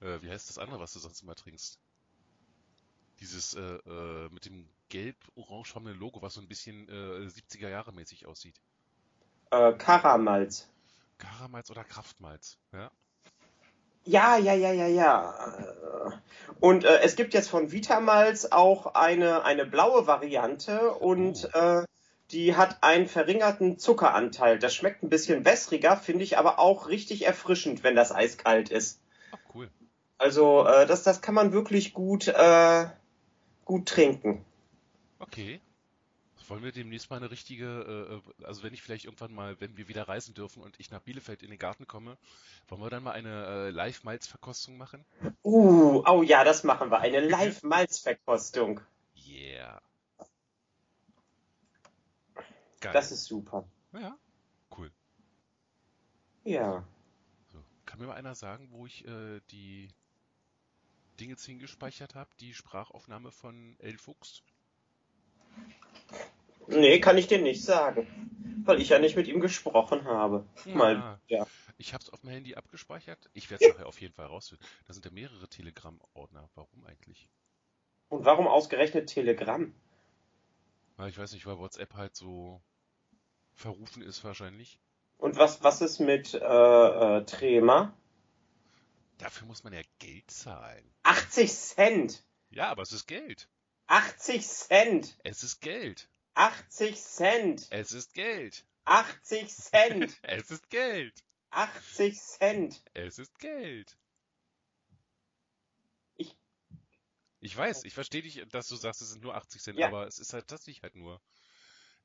[0.01, 1.79] äh, wie heißt das andere, was du sonst immer trinkst?
[3.19, 8.27] Dieses äh, äh, mit dem gelb-orangefarbenen Logo, was so ein bisschen äh, 70er Jahre mäßig
[8.27, 8.61] aussieht.
[9.49, 10.69] Äh, Karamalz.
[11.17, 12.91] Karamalz oder Kraftmalz, ja?
[14.07, 15.33] Ja, ja, ja, ja, ja.
[16.59, 21.59] Und äh, es gibt jetzt von Vitamalz auch eine, eine blaue Variante und Oh.
[21.59, 21.85] äh,
[22.31, 24.59] die hat einen verringerten Zuckeranteil.
[24.59, 28.99] Das schmeckt ein bisschen wässriger, finde ich aber auch richtig erfrischend, wenn das eiskalt ist.
[29.31, 29.69] Ach, cool.
[30.17, 32.85] Also äh, das, das kann man wirklich gut, äh,
[33.65, 34.43] gut trinken.
[35.19, 35.59] Okay.
[36.47, 39.75] Wollen wir demnächst mal eine richtige, äh, äh, also wenn ich vielleicht irgendwann mal, wenn
[39.75, 42.17] wir wieder reisen dürfen und ich nach Bielefeld in den Garten komme,
[42.67, 45.03] wollen wir dann mal eine äh, Live-Malz-Verkostung machen?
[45.43, 46.99] Uh, oh ja, das machen wir.
[46.99, 48.79] Eine Live-Malzverkostung.
[49.27, 49.81] Yeah.
[52.79, 52.93] Geil.
[52.93, 53.67] Das ist super.
[53.93, 54.17] ja,
[54.77, 54.91] cool.
[56.43, 56.87] Ja.
[57.51, 57.61] So.
[57.85, 59.89] Kann mir mal einer sagen, wo ich äh, die
[61.19, 64.43] Dinge hingespeichert habe, die Sprachaufnahme von El Fuchs?
[66.67, 68.07] Nee, kann ich dir nicht sagen.
[68.65, 70.45] Weil ich ja nicht mit ihm gesprochen habe.
[70.65, 71.47] Mal, Ah, ja.
[71.77, 73.29] ich habe es auf dem Handy abgespeichert.
[73.33, 74.65] Ich werde es nachher auf jeden Fall rausfinden.
[74.87, 76.49] Da sind ja mehrere Telegram-Ordner.
[76.55, 77.29] Warum eigentlich?
[78.09, 79.73] Und warum ausgerechnet Telegram?
[80.97, 82.61] Ah, ich weiß nicht, weil WhatsApp halt so
[83.53, 84.79] verrufen ist wahrscheinlich.
[85.17, 87.93] Und was, was ist mit äh, äh, Trema?
[89.17, 90.83] Dafür muss man ja Geld zahlen.
[91.03, 92.23] 80 Cent!
[92.49, 93.47] Ja, aber es ist Geld.
[93.87, 95.17] 80 Cent!
[95.23, 96.07] Es ist Geld.
[96.37, 97.67] 80 Cent!
[97.71, 98.63] Es ist Geld.
[98.85, 100.17] 80 Cent!
[100.21, 101.23] Es ist Geld.
[101.49, 102.83] 80 Cent!
[102.93, 103.97] Es ist Geld.
[106.15, 106.35] Ich-
[107.39, 109.87] Ich weiß, ich verstehe dich, dass du sagst, es sind nur 80 Cent, Ja.
[109.87, 111.19] aber es ist halt tatsächlich halt nur.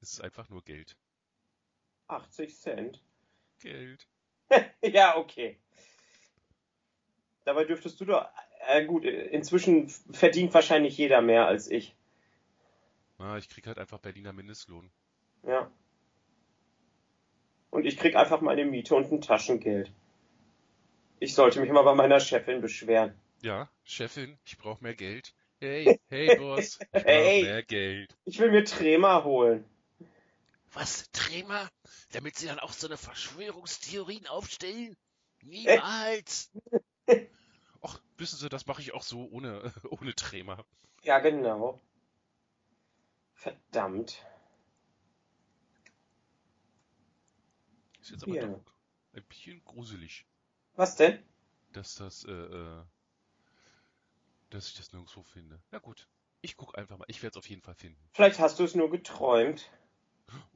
[0.00, 0.96] Es ist einfach nur Geld.
[2.08, 3.02] 80 Cent?
[3.60, 4.08] Geld.
[4.82, 5.60] ja, okay.
[7.44, 8.26] Dabei dürftest du doch.
[8.66, 11.94] Äh, gut, inzwischen verdient wahrscheinlich jeder mehr als ich.
[13.22, 14.90] Ah, ich krieg halt einfach Berliner Mindestlohn.
[15.44, 15.70] Ja.
[17.70, 19.92] Und ich krieg einfach meine Miete und ein Taschengeld.
[21.20, 23.14] Ich sollte mich mal bei meiner Chefin beschweren.
[23.42, 25.34] Ja, Chefin, ich brauche mehr Geld.
[25.60, 27.42] Hey, hey Boss, ich brauche Hey.
[27.44, 28.18] mehr Geld.
[28.24, 29.64] Ich will mir Trema holen.
[30.72, 31.68] Was, Trema?
[32.10, 34.96] Damit sie dann auch so eine Verschwörungstheorien aufstellen?
[35.42, 36.50] Niemals!
[37.82, 40.64] Och, wissen Sie, das mache ich auch so ohne, ohne Trema.
[41.04, 41.80] Ja, genau.
[43.42, 44.24] Verdammt.
[48.00, 48.46] Ist jetzt aber Ja.
[48.46, 48.72] doch
[49.14, 50.24] ein bisschen gruselig,
[50.76, 51.20] Was denn?
[51.72, 52.84] dass das, äh, äh,
[54.50, 55.60] dass ich das nirgendwo finde.
[55.72, 56.08] Na gut.
[56.40, 57.04] Ich guck einfach mal.
[57.08, 58.00] Ich werde es auf jeden Fall finden.
[58.12, 59.70] Vielleicht hast du es nur geträumt.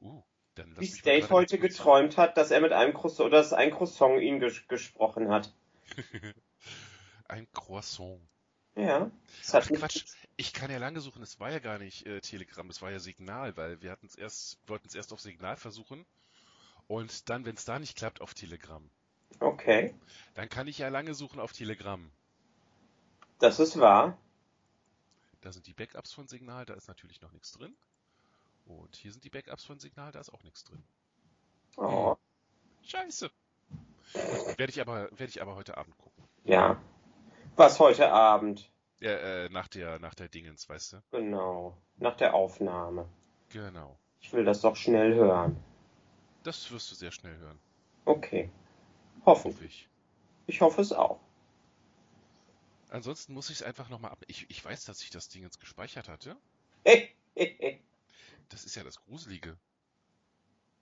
[0.01, 0.23] Uh,
[0.55, 3.71] dann lass Wie State heute geträumt hat, dass er mit einem Croissant, oder dass ein
[3.71, 5.53] Croissant ihn ges gesprochen hat.
[7.27, 8.21] Ein Croissant.
[8.77, 9.09] Ja.
[9.41, 11.23] Das hat Ach Quatsch, ich kann ja lange suchen.
[11.23, 14.15] Es war ja gar nicht äh, Telegram, es war ja Signal, weil wir hatten es
[14.15, 16.05] erst, wollten es erst auf Signal versuchen
[16.87, 18.87] und dann, wenn es da nicht klappt, auf Telegram.
[19.39, 19.95] Okay.
[20.35, 22.09] Dann kann ich ja lange suchen auf Telegram.
[23.39, 24.17] Das ist wahr.
[25.41, 27.75] Da sind die Backups von Signal, da ist natürlich noch nichts drin.
[28.65, 30.83] Und hier sind die Backups von Signal, da ist auch nichts drin.
[31.77, 32.15] Oh.
[32.83, 33.31] Scheiße.
[34.57, 36.23] Werde ich aber, werde ich aber heute Abend gucken.
[36.43, 36.79] Ja.
[37.57, 38.71] Was heute Abend?
[38.99, 41.03] Ja, äh, nach der, nach der Dingens, weißt du?
[41.09, 41.75] Genau.
[41.97, 43.09] Nach der Aufnahme.
[43.49, 43.97] Genau.
[44.21, 45.57] Ich will das doch schnell hören.
[46.43, 47.59] Das wirst du sehr schnell hören.
[48.05, 48.51] Okay.
[49.25, 49.53] Hoffen.
[49.53, 49.89] Hoffe ich.
[50.45, 51.19] Ich hoffe es auch.
[52.89, 54.23] Ansonsten muss ich es einfach nochmal ab.
[54.27, 56.37] Ich, ich weiß, dass ich das Dingens gespeichert hatte.
[58.49, 59.57] Das ist ja das Gruselige.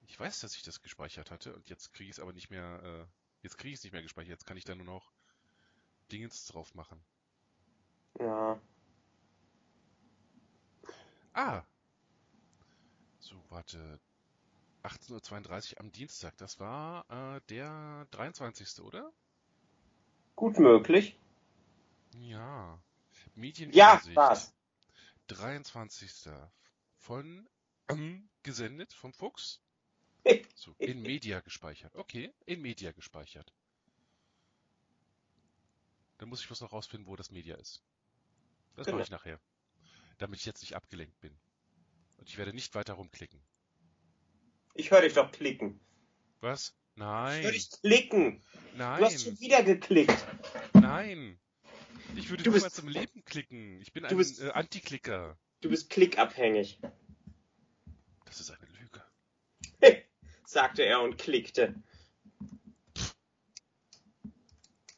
[0.06, 2.80] Ich weiß, dass ich das gespeichert hatte und jetzt kriege ich es aber nicht mehr,
[2.84, 3.06] äh,
[3.42, 4.30] jetzt kriege ich es nicht mehr gespeichert.
[4.30, 5.12] Jetzt kann ich da nur noch
[6.12, 7.04] Dingens drauf machen.
[8.20, 8.60] ja.
[11.34, 11.64] Ah!
[13.20, 14.00] So, warte.
[14.84, 16.38] 18.32 Uhr am Dienstag.
[16.38, 17.06] Das war
[17.38, 18.80] äh, der 23.
[18.82, 19.12] oder?
[20.36, 21.18] Gut möglich.
[22.14, 22.80] Ja.
[23.36, 24.54] Medien Ja, war's.
[25.28, 26.30] 23.
[26.98, 27.48] Von
[27.90, 29.62] ähm, gesendet vom Fuchs.
[30.56, 31.94] So, in Media gespeichert.
[31.96, 33.54] Okay, in Media gespeichert.
[36.18, 37.84] Dann muss ich bloß noch rausfinden, wo das Media ist.
[38.76, 38.98] Das Genau.
[38.98, 39.40] mache ich nachher.
[40.18, 41.38] Damit ich jetzt nicht abgelenkt bin.
[42.18, 43.42] Und ich werde nicht weiter rumklicken.
[44.74, 45.80] Ich höre dich doch klicken.
[46.42, 46.74] Was?
[46.96, 47.52] Ich höre Nein.
[47.52, 48.42] dich klicken.
[48.78, 49.40] Du hast schon Nein.
[49.42, 50.26] wieder geklickt.
[50.74, 51.40] Nein.
[52.16, 53.82] Ich würde Du niemals bist- im Leben klicken.
[53.82, 55.38] Ich bin Du ein bist- äh, Anti-Klicker.
[55.62, 56.80] Du bist klickabhängig,
[58.26, 59.04] Das ist eine Lüge.
[60.46, 61.76] sagte er und klickte.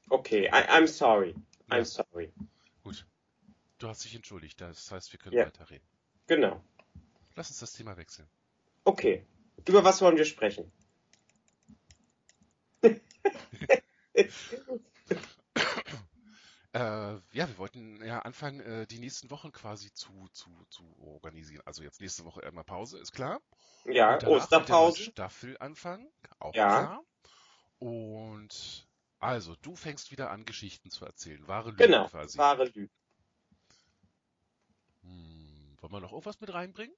[0.10, 1.36] Okay, I, I'm sorry.
[1.70, 1.86] I'm Ja.
[1.86, 2.32] sorry.
[2.84, 3.06] Gut.
[3.80, 4.60] Du hast dich entschuldigt.
[4.62, 5.46] Das heißt, wir können Ja.
[5.46, 5.88] weiterreden.
[6.28, 6.62] Genau.
[7.36, 8.28] Lass uns das Thema wechseln.
[8.86, 9.24] Okay.
[9.68, 10.72] Über was wollen wir sprechen?
[16.74, 16.80] Äh,
[17.32, 21.62] ja, wir wollten ja anfangen, äh, die nächsten Wochen quasi zu, zu, zu organisieren.
[21.66, 23.40] Also jetzt nächste Woche erstmal Pause, ist klar.
[23.86, 25.02] Ja, Osterpause.
[25.02, 26.68] Staffel anfangen, auch Ja.
[26.68, 27.04] klar.
[27.80, 28.87] Und
[29.20, 31.48] also, du fängst wieder an, Geschichten zu erzählen.
[31.48, 32.38] Wahre Lügen Genau, quasi.
[32.38, 32.90] wahre Lüge.
[35.02, 36.96] Hm, wollen wir noch irgendwas mit reinbringen?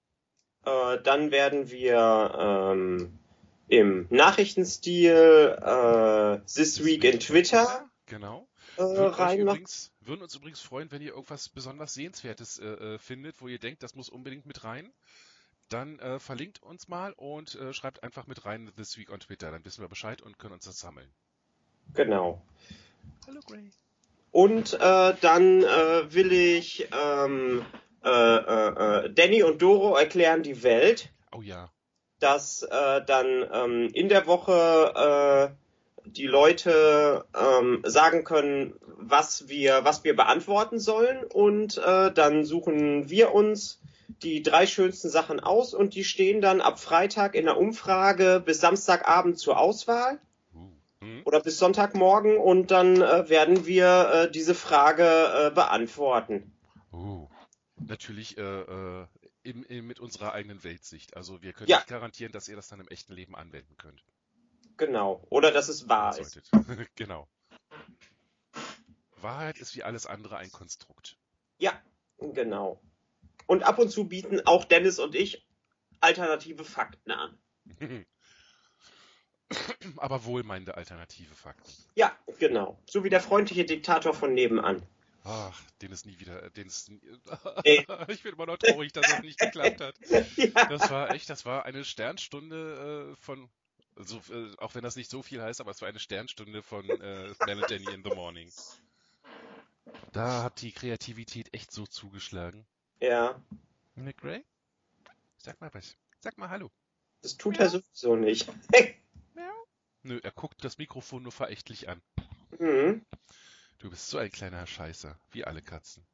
[0.65, 3.19] Äh, dann werden wir ähm,
[3.67, 8.49] im Nachrichtenstil äh, This Week in Twitter Genau.
[8.75, 13.39] äh, Würden, übrigens, würden uns übrigens freuen, wenn ihr irgendwas besonders Sehenswertes äh, äh, findet,
[13.39, 14.91] wo ihr denkt, das muss unbedingt mit rein.
[15.69, 19.51] Dann äh, verlinkt uns mal und äh, schreibt einfach mit rein This Week on Twitter.
[19.51, 21.13] Dann wissen wir Bescheid und können uns das sammeln.
[21.93, 22.41] Genau.
[23.27, 23.71] Hallo Gray.
[24.31, 27.65] Und äh, dann äh, will ich ähm,
[28.03, 31.69] äh, äh, äh, Danny und Doro erklären die Welt, Oh ja.
[32.19, 39.83] dass äh, dann ähm, in der Woche äh, die Leute ähm, sagen können, was wir,
[39.83, 43.79] was wir beantworten sollen und äh, dann suchen wir uns
[44.23, 48.59] die drei schönsten Sachen aus und die stehen dann ab Freitag in der Umfrage bis
[48.61, 50.19] Samstagabend zur Auswahl
[51.01, 51.05] Uh.
[51.05, 51.21] Hm?
[51.25, 56.51] oder bis Sonntagmorgen und dann äh, werden wir äh, diese Frage äh, beantworten.
[56.91, 57.27] Uh.
[57.77, 59.07] Natürlich äh, äh,
[59.43, 61.15] im, im, mit unserer eigenen Weltsicht.
[61.15, 61.77] Also wir können Ja.
[61.77, 64.03] nicht garantieren, dass ihr das dann im echten Leben anwenden könnt.
[64.77, 65.25] Genau.
[65.29, 66.31] Oder dass es wahr ist.
[66.51, 66.89] Solltet.
[66.95, 67.27] genau.
[69.21, 71.17] Wahrheit ist wie alles andere ein Konstrukt.
[71.57, 71.73] Ja,
[72.17, 72.81] genau.
[73.47, 75.45] Und ab und zu bieten auch Dennis und ich
[75.99, 77.37] alternative Fakten an.
[79.97, 81.71] Aber wohlmeinende alternative Fakten.
[81.95, 82.77] Ja, genau.
[82.85, 84.81] So wie der freundliche Diktator von nebenan.
[85.23, 86.89] Ach, den ist nie wieder, den ist
[87.65, 87.85] Nee.
[88.07, 89.95] ich bin immer noch traurig, dass das nicht geklappt hat.
[90.37, 90.65] ja.
[90.65, 93.49] Das war echt, das war eine Sternstunde äh, von,
[93.95, 96.87] so, äh, auch wenn das nicht so viel heißt, aber es war eine Sternstunde von
[96.89, 98.49] äh, Melanie in the Morning.
[100.13, 102.65] Da hat die Kreativität echt so zugeschlagen.
[102.99, 103.39] ja,
[103.95, 104.43] Nick Gray?
[105.37, 105.97] Sag mal was.
[106.21, 106.71] Sag mal Hallo.
[107.21, 108.47] das tut er sowieso nicht.
[110.03, 112.01] Nö, er guckt das Mikrofon nur verächtlich an.
[112.57, 113.05] mhm.
[113.79, 116.05] Du bist so ein kleiner Scheißer, wie alle Katzen.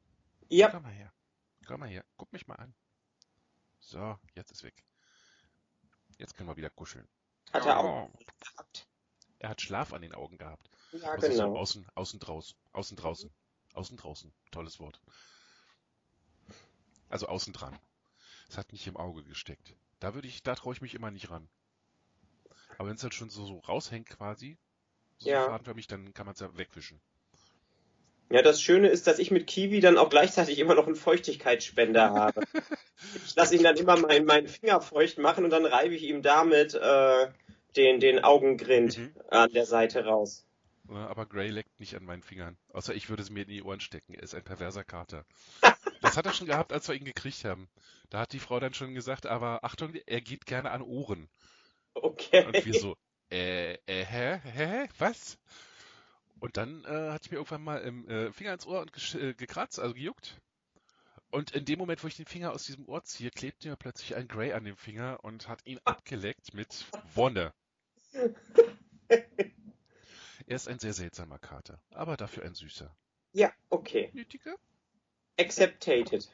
[0.48, 1.12] Ja, Komm mal her.
[1.66, 2.04] Komm mal her.
[2.16, 2.74] Guck mich mal an.
[3.80, 4.84] So, jetzt ist weg.
[6.18, 7.08] Jetzt können wir wieder kuscheln.
[7.52, 8.86] hat er auch Oh, gehabt.
[9.40, 10.70] er hat Schlaf an den Augen gehabt.
[10.92, 11.56] Ja, Also so genau.
[11.56, 12.56] außen, außen draußen.
[12.72, 13.30] Außen draußen.
[13.74, 14.32] Außen draußen.
[14.52, 15.00] Tolles Wort.
[17.08, 17.78] Also außen dran.
[18.48, 19.74] Es hat nicht im Auge gesteckt.
[19.98, 21.48] Da würde ich, da traue ich mich immer nicht ran.
[22.78, 24.56] Aber wenn es dann schon so, so raushängt quasi,
[25.18, 25.46] so Ja.
[25.46, 27.00] fadenförmig, dann kann man es ja wegwischen.
[28.30, 32.10] Ja, das Schöne ist, dass ich mit Kiwi dann auch gleichzeitig immer noch einen Feuchtigkeitsspender
[32.14, 32.44] habe.
[33.24, 36.22] Ich lasse ihn dann immer meinen meinen Finger feucht machen und dann reibe ich ihm
[36.22, 37.28] damit äh,
[37.76, 39.14] den, den Augengrind Mhm.
[39.30, 40.44] an der Seite raus.
[40.88, 42.56] Aber Gray leckt nicht an meinen Fingern.
[42.72, 44.14] Außer ich würde es mir in die Ohren stecken.
[44.14, 45.24] Er ist ein perverser Kater.
[46.02, 47.68] Das hat er schon gehabt, als wir ihn gekriegt haben.
[48.10, 51.28] Da hat die Frau dann schon gesagt, aber Achtung, er geht gerne an Ohren.
[52.02, 52.44] Okay.
[52.44, 52.96] Und wir so,
[53.30, 55.38] äh, äh, hä, hä, was?
[56.40, 59.34] Und dann äh, hatte ich mir irgendwann mal im äh, Finger ins Ohr und äh,
[59.34, 60.40] gekratzt, also gejuckt.
[61.30, 64.14] Und in dem Moment, wo ich den Finger aus diesem Ohr ziehe, klebte mir plötzlich
[64.14, 67.52] ein Grey an dem Finger und hat ihn abgeleckt mit Wonne.
[70.48, 72.94] Er ist ein sehr seltsamer Kater, aber dafür ein süßer.
[73.32, 74.10] Ja, okay.
[74.12, 74.54] Nötiger?
[75.38, 76.28] Acceptated.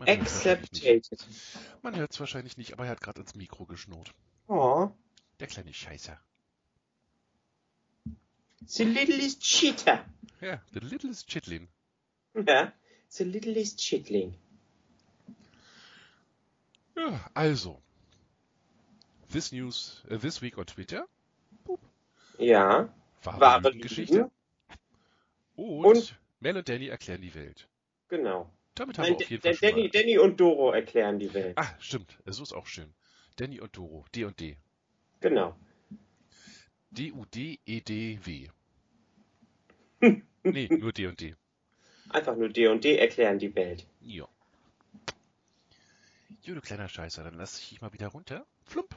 [0.00, 0.08] Man.
[0.08, 1.18] Acceptated.
[1.82, 4.14] Man hört es wahrscheinlich nicht, aber er hat gerade ins Mikro geschnurrt.
[4.48, 4.90] Oh,
[5.38, 6.18] Der kleine Scheißer.
[8.66, 10.04] the littlest cheetah.
[10.40, 11.68] Ja, the littlest Chitlin.
[12.34, 12.72] Ja,
[13.10, 14.34] the littlest chitling.
[16.96, 17.82] Ja, also.
[19.30, 21.06] This News, äh, This Week on Twitter.
[22.38, 22.88] Ja,
[23.22, 24.14] Wahre, wahre Lügengeschichte.
[24.16, 24.30] Lügen.
[25.56, 27.68] Und, Und- Mel und Danny erklären die Welt.
[28.08, 28.50] Genau.
[28.74, 29.90] Damit haben Nein, wir auf jeden Fall schon Danny, mal...
[29.90, 31.58] Danny und Doro erklären die Welt.
[31.58, 32.16] Ah, stimmt.
[32.26, 32.94] So ist auch schön.
[33.36, 34.04] Danny und Doro.
[34.14, 34.56] D und D.
[35.20, 35.56] Genau.
[36.90, 38.48] D-U-D-E-D-W.
[40.42, 41.36] Nee, nur D und D.
[42.08, 43.86] Einfach nur D und D erklären die Welt.
[44.00, 44.26] Ja.
[46.42, 48.46] Jo, du kleiner Scheißer, dann lass ich dich mal wieder runter.
[48.64, 48.96] Flump.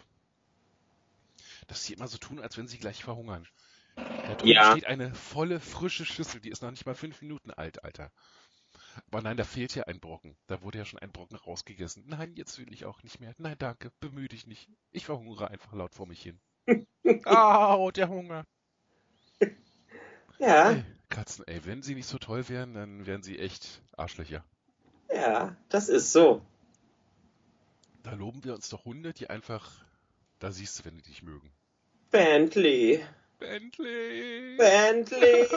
[1.67, 3.45] Dass sie immer so tun, als wenn sie gleich verhungern.
[3.95, 4.71] Da drüben Ja.
[4.71, 8.11] steht eine volle, frische Schüssel, die ist noch nicht mal fünf Minuten alt, Alter.
[9.07, 10.35] Aber nein, da fehlt ja ein Brocken.
[10.47, 12.03] Da wurde ja schon ein Brocken rausgegessen.
[12.07, 13.33] Nein, jetzt will ich auch nicht mehr.
[13.37, 14.69] Nein, danke, bemühe dich nicht.
[14.91, 16.39] Ich verhungere einfach laut vor mich hin.
[17.25, 18.45] Au, der Hunger.
[20.39, 24.43] Ja, Ey, Katzen, ey, wenn sie nicht so toll wären, dann wären sie echt Arschlöcher.
[25.13, 26.41] ja, das ist so.
[28.01, 29.71] Da loben wir uns doch Hunde, die einfach,
[30.39, 31.51] da siehst du, wenn die dich mögen.
[32.11, 33.03] Bentley.
[33.39, 34.57] Bentley!
[34.57, 35.47] Bentley.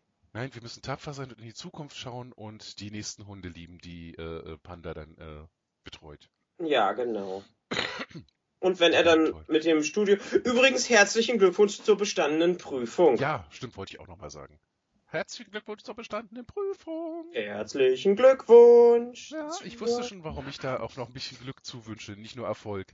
[0.36, 3.78] Nein, wir müssen tapfer sein und in die Zukunft schauen und die nächsten Hunde lieben,
[3.78, 5.46] die äh, äh, Panda dann äh,
[5.82, 6.28] betreut.
[6.58, 7.42] ja, genau.
[8.58, 10.16] Und wenn er dann mit dem Studio.
[10.44, 13.16] Übrigens, herzlichen Glückwunsch zur bestandenen Prüfung.
[13.16, 14.58] Ja, stimmt, wollte ich auch nochmal sagen.
[15.06, 17.30] Herzlichen Glückwunsch zur bestandenen Prüfung.
[17.32, 19.30] Herzlichen Glückwunsch.
[19.30, 22.46] Ja, ich wusste schon, warum ich da auch noch ein bisschen Glück zuwünsche, nicht nur
[22.46, 22.86] Erfolg.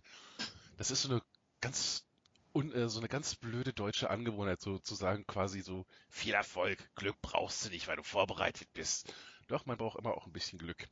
[0.77, 1.23] Das ist so eine
[1.61, 2.05] ganz
[2.55, 6.91] un, äh, so eine ganz blöde deutsche Angewohnheit, so zu sagen, quasi so viel Erfolg,
[6.95, 9.13] Glück brauchst du nicht, weil du vorbereitet bist.
[9.49, 10.89] Doch, man braucht immer auch ein bisschen Glück.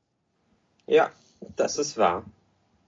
[0.86, 1.10] Ja,
[1.56, 2.24] das ist wahr.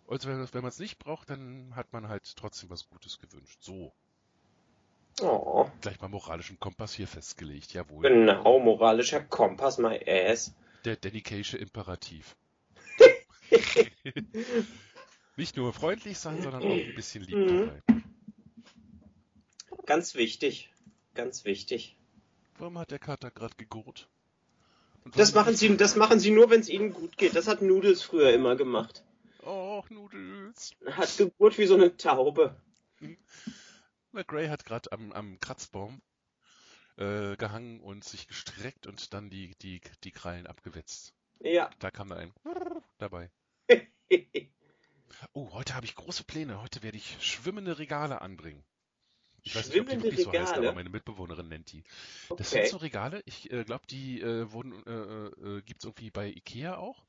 [0.04, 3.58] Und wenn, wenn man es nicht braucht, dann hat man halt trotzdem was Gutes gewünscht.
[3.62, 3.92] So,
[5.20, 8.08] Oh, gleich mal moralischen Kompass hier festgelegt, jawohl.
[8.08, 10.54] genau, moralischer Kompass, my ass.
[10.84, 12.36] Der Dedication Imperativ.
[15.36, 17.46] Nicht nur freundlich sein, sondern auch ein bisschen lieb Mhm.
[17.46, 17.82] dabei.
[19.86, 20.70] Ganz wichtig.
[21.14, 21.96] Ganz wichtig.
[22.58, 24.08] Warum hat der Kater gerade gegurrt?
[25.04, 27.34] Und Das machen sie, das machen sie nur, wenn es ihnen gut geht.
[27.34, 29.04] Das hat Noodles früher immer gemacht.
[29.42, 30.72] Och, Nudels.
[30.86, 32.54] Hat gegurt wie so eine Taube.
[34.12, 36.00] Na, Gray hat gerade am, am Kratzbaum
[36.96, 41.14] äh, gehangen und sich gestreckt und dann die, die, die Krallen abgewetzt.
[41.40, 41.70] Ja.
[41.80, 42.32] Da kam da ein
[42.98, 43.30] dabei.
[45.34, 46.60] Oh, heute habe ich große Pläne.
[46.62, 48.64] Heute werde ich schwimmende Regale anbringen.
[49.44, 51.84] Ich weiß nicht, ob die wirklich so heißt, aber meine Mitbewohnerin nennt die.
[52.36, 52.66] Das sind Okay.
[52.66, 57.06] so Regale, ich äh, glaube, die äh, wurden, äh, äh, gibt's irgendwie bei Ikea auch.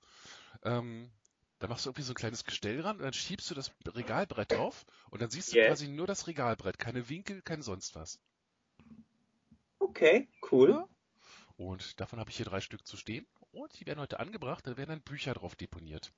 [0.64, 1.12] Ähm,
[1.60, 4.54] da machst du irgendwie so ein kleines Gestell ran und dann schiebst du das Regalbrett
[4.54, 5.66] drauf und dann siehst du Yeah.
[5.66, 8.20] quasi nur das Regalbrett, keine Winkel, kein sonst was.
[9.80, 10.84] Okay, cool.
[11.56, 14.78] Und davon habe ich hier drei Stück zu stehen und die werden heute angebracht, da
[14.78, 16.14] werden dann Bücher drauf deponiert.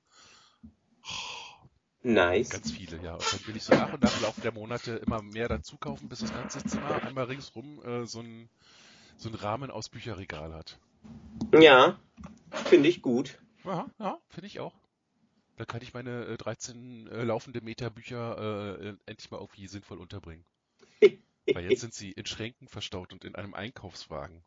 [2.06, 2.50] Nice.
[2.50, 3.14] Ganz viele, ja.
[3.14, 5.76] Und dann will ich so nach und nach im Laufe der Monate immer mehr dazu
[5.76, 8.48] kaufen, bis das ganze Zimmer einmal ringsrum äh, so ein
[9.16, 10.78] so ein Rahmen aus Bücherregal hat.
[11.52, 11.98] Ja,
[12.52, 13.40] finde ich gut.
[13.64, 14.74] Ja, ja, finde ich auch.
[15.56, 19.66] Da kann ich meine äh, 13 äh, laufende Meter Bücher äh, äh, endlich mal irgendwie
[19.66, 20.44] sinnvoll unterbringen.
[21.00, 24.44] Weil jetzt sind sie in Schränken verstaut und in einem Einkaufswagen.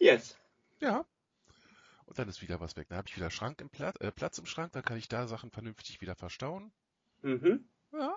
[0.00, 0.36] Yes.
[0.80, 1.04] Ja.
[2.14, 2.86] Und dann ist wieder was weg.
[2.88, 5.26] Dann habe ich wieder Schrank im Platz, äh, Platz im Schrank, dann kann ich da
[5.26, 6.70] Sachen vernünftig wieder verstauen.
[7.22, 7.68] Mhm.
[7.92, 8.16] Ja.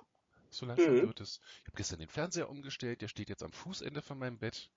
[0.51, 1.07] So langsam Mhm.
[1.07, 1.39] wird es.
[1.61, 4.69] Ich habe gestern den Fernseher umgestellt, der steht jetzt am Fußende von meinem Bett.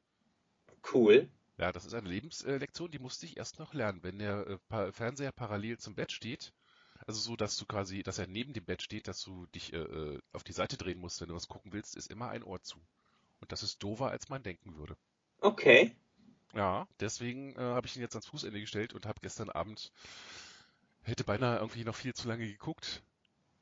[0.90, 1.28] Cool.
[1.58, 4.02] Ja, das ist eine Lebenslektion, die musste ich erst noch lernen.
[4.02, 6.54] Wenn der äh, Fernseher parallel zum Bett steht,
[7.06, 9.82] also so, dass du quasi, dass er neben dem Bett steht, dass du dich äh,
[9.82, 12.62] äh, auf die Seite drehen musst, wenn du was gucken willst, ist immer ein Ohr
[12.62, 12.78] zu.
[13.40, 14.96] Und das ist doofer, als man denken würde.
[15.42, 15.94] Okay.
[16.55, 19.92] Ja, deswegen äh, habe ich ihn jetzt ans Fußende gestellt und habe gestern Abend,
[21.03, 23.03] hätte beinahe irgendwie noch viel zu lange geguckt,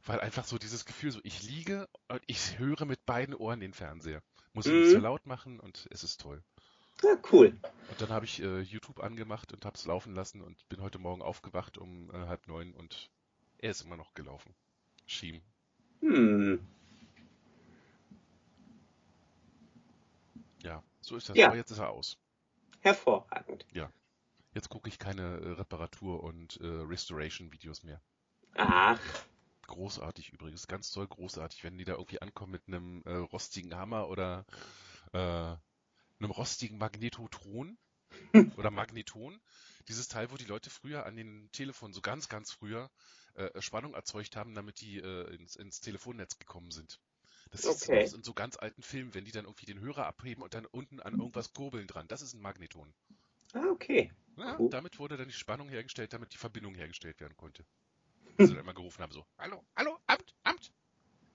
[0.07, 3.75] weil einfach so dieses Gefühl, so ich liege und ich höre mit beiden Ohren den
[3.75, 4.23] Fernseher.
[4.55, 4.95] Muss ihn nicht Mhm.
[4.95, 6.43] so laut machen und es ist toll.
[7.03, 7.57] Ja, cool.
[7.91, 10.99] Und dann habe ich äh, YouTube angemacht und habe es laufen lassen und bin heute
[10.99, 13.11] Morgen aufgewacht um äh, halb neun und
[13.59, 14.55] er ist immer noch gelaufen.
[15.07, 15.41] Schiem.
[16.01, 16.61] Hm.
[20.63, 21.37] Ja, so ist das.
[21.37, 21.49] Ja.
[21.49, 22.19] Aber jetzt ist er aus.
[22.81, 23.67] Hervorragend.
[24.59, 28.01] Jetzt gucke ich keine äh, Reparatur- und äh, Restoration-Videos mehr.
[28.57, 28.99] Ach,
[29.69, 34.09] Großartig übrigens, ganz toll großartig, wenn die da irgendwie ankommen mit einem äh, rostigen Hammer
[34.09, 34.47] oder
[35.13, 37.79] äh, einem rostigen Magnetotron
[38.57, 39.39] oder Magneton.
[39.87, 42.91] Dieses Teil, wo die Leute früher an den Telefonen, so ganz, ganz früher,
[43.35, 46.99] äh, Spannung erzeugt haben, damit die äh, ins, ins Telefonnetz gekommen sind.
[47.51, 47.99] Das ist Okay.
[47.99, 50.65] aus in so ganz alten Filmen, wenn die dann irgendwie den Hörer abheben und dann
[50.67, 52.09] unten an irgendwas kurbeln dran.
[52.09, 52.95] Das ist ein Magneton.
[53.55, 54.11] ah, okay.
[54.37, 54.71] Ja, Cool.
[54.71, 57.67] damit wurde dann die Spannung hergestellt, damit die Verbindung hergestellt werden konnte.
[58.39, 60.73] Sie dann immer gerufen haben so, hallo, hallo, Amt, Amt,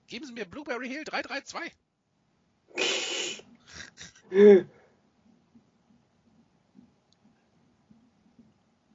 [0.08, 1.72] geben Sie mir Blueberry Hill 332.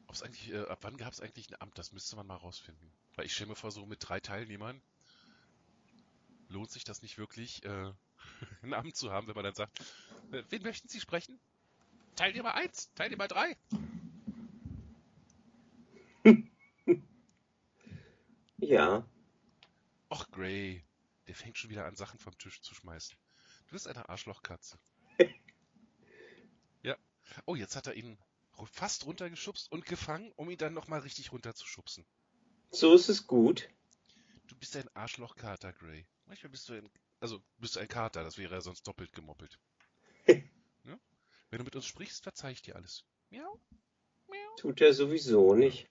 [0.07, 1.77] Ob's eigentlich, äh, ab wann gab es eigentlich ein Amt?
[1.77, 2.91] Das müsste man mal rausfinden.
[3.15, 4.81] Weil ich stelle mir vor, so mit drei Teilnehmern
[6.49, 7.93] lohnt sich das nicht wirklich, äh,
[8.61, 9.79] ein Amt zu haben, wenn man dann sagt,
[10.31, 11.39] äh, wen möchten Sie sprechen?
[12.15, 13.57] Teilnehmer 1, Teilnehmer 3.
[18.61, 19.07] Ja.
[20.09, 20.83] Och, Gray,
[21.27, 23.17] der fängt schon wieder an, Sachen vom Tisch zu schmeißen.
[23.67, 24.77] Du bist eine Arschlochkatze.
[26.83, 26.97] ja.
[27.45, 28.17] Oh, jetzt hat er ihn
[28.71, 32.05] fast runtergeschubst und gefangen, um ihn dann nochmal richtig runterzuschubsen.
[32.69, 33.69] So ist es gut.
[34.47, 36.05] Du bist ein Arschlochkater, Gray.
[36.29, 36.87] Manchmal bist du ein,
[37.21, 39.59] also bist du ein Kater, das wäre ja sonst doppelt gemoppelt.
[40.27, 40.99] ja?
[41.49, 43.03] Wenn du mit uns sprichst, verzeih ich dir alles.
[43.31, 43.59] Miau,
[44.27, 44.55] miau.
[44.57, 45.89] Tut er sowieso nicht.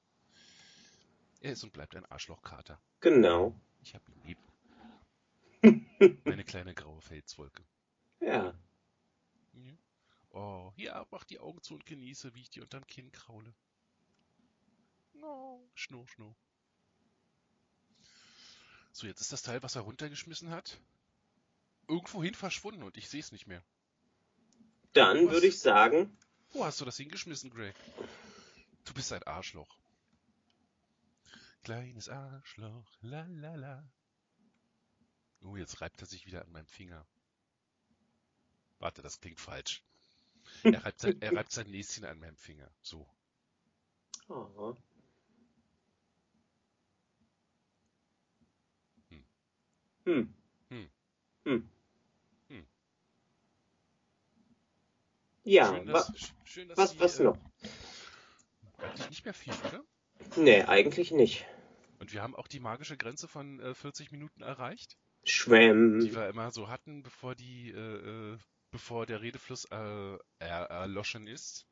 [1.40, 2.80] Er ist und bleibt ein Arschlochkater.
[3.00, 3.60] Genau.
[3.82, 4.38] Ich hab ihn lieb.
[6.24, 7.64] Meine kleine graue Felswolke.
[8.20, 8.56] Ja.
[9.54, 9.76] Ja.
[10.30, 13.52] Oh, ja, mach die Augen zu und genieße, wie ich dir unterm Kinn kraule.
[15.20, 16.36] Oh, schnurr, schnurr.
[18.98, 20.76] So, jetzt ist das Teil, was er runtergeschmissen hat,
[21.86, 23.62] irgendwohin verschwunden und ich sehe es nicht mehr.
[24.92, 25.34] Dann Was?
[25.34, 26.18] würde ich sagen,
[26.50, 27.76] Wo hast du das hingeschmissen, Greg?
[28.84, 29.78] Du bist ein Arschloch.
[31.62, 33.88] Kleines Arschloch, la la la.
[35.42, 37.06] Oh, jetzt reibt er sich wieder an meinem Finger.
[38.80, 39.84] Warte, das klingt falsch.
[40.64, 42.68] Er reibt sein, er reibt sein Näschen an meinem Finger.
[42.82, 43.08] So.
[44.28, 44.74] oh,
[50.08, 50.34] hm,
[50.70, 50.88] Hm.
[51.44, 51.62] hm.
[52.50, 52.64] Hm.
[55.44, 57.38] Ja, schön, wa dass, sch- schön, was, Sie, was äh, noch?
[58.80, 59.84] Eigentlich nicht mehr viel, oder?
[60.36, 61.46] Nee, eigentlich nicht.
[62.00, 66.14] Und wir haben auch die magische Grenze von äh, 40 Minuten erreicht, die Schwämm.
[66.14, 68.38] wir immer so hatten, bevor die, äh, äh,
[68.70, 71.66] bevor der Redefluss äh, er, erloschen ist.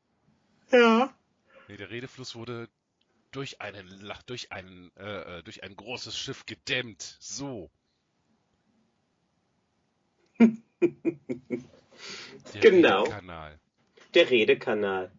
[0.71, 1.13] Ja.
[1.67, 2.69] Nee, der Redefluss wurde
[3.31, 7.17] durch einen, durch einen, äh, durch ein großes Schiff gedämmt.
[7.19, 7.69] So.
[10.81, 10.91] Der
[12.61, 13.03] Genau.
[13.03, 13.59] Redekanal.
[14.13, 15.11] Der Redekanal.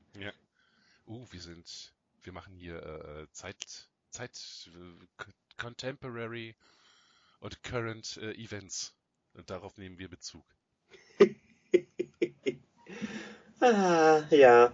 [1.07, 6.55] Uh, wir sind, wir machen hier äh, Zeit, Zeit, äh, co- Contemporary
[7.41, 8.95] und Current äh, Events.
[9.33, 10.45] Und darauf nehmen wir Bezug.
[13.61, 14.73] Ah, ja.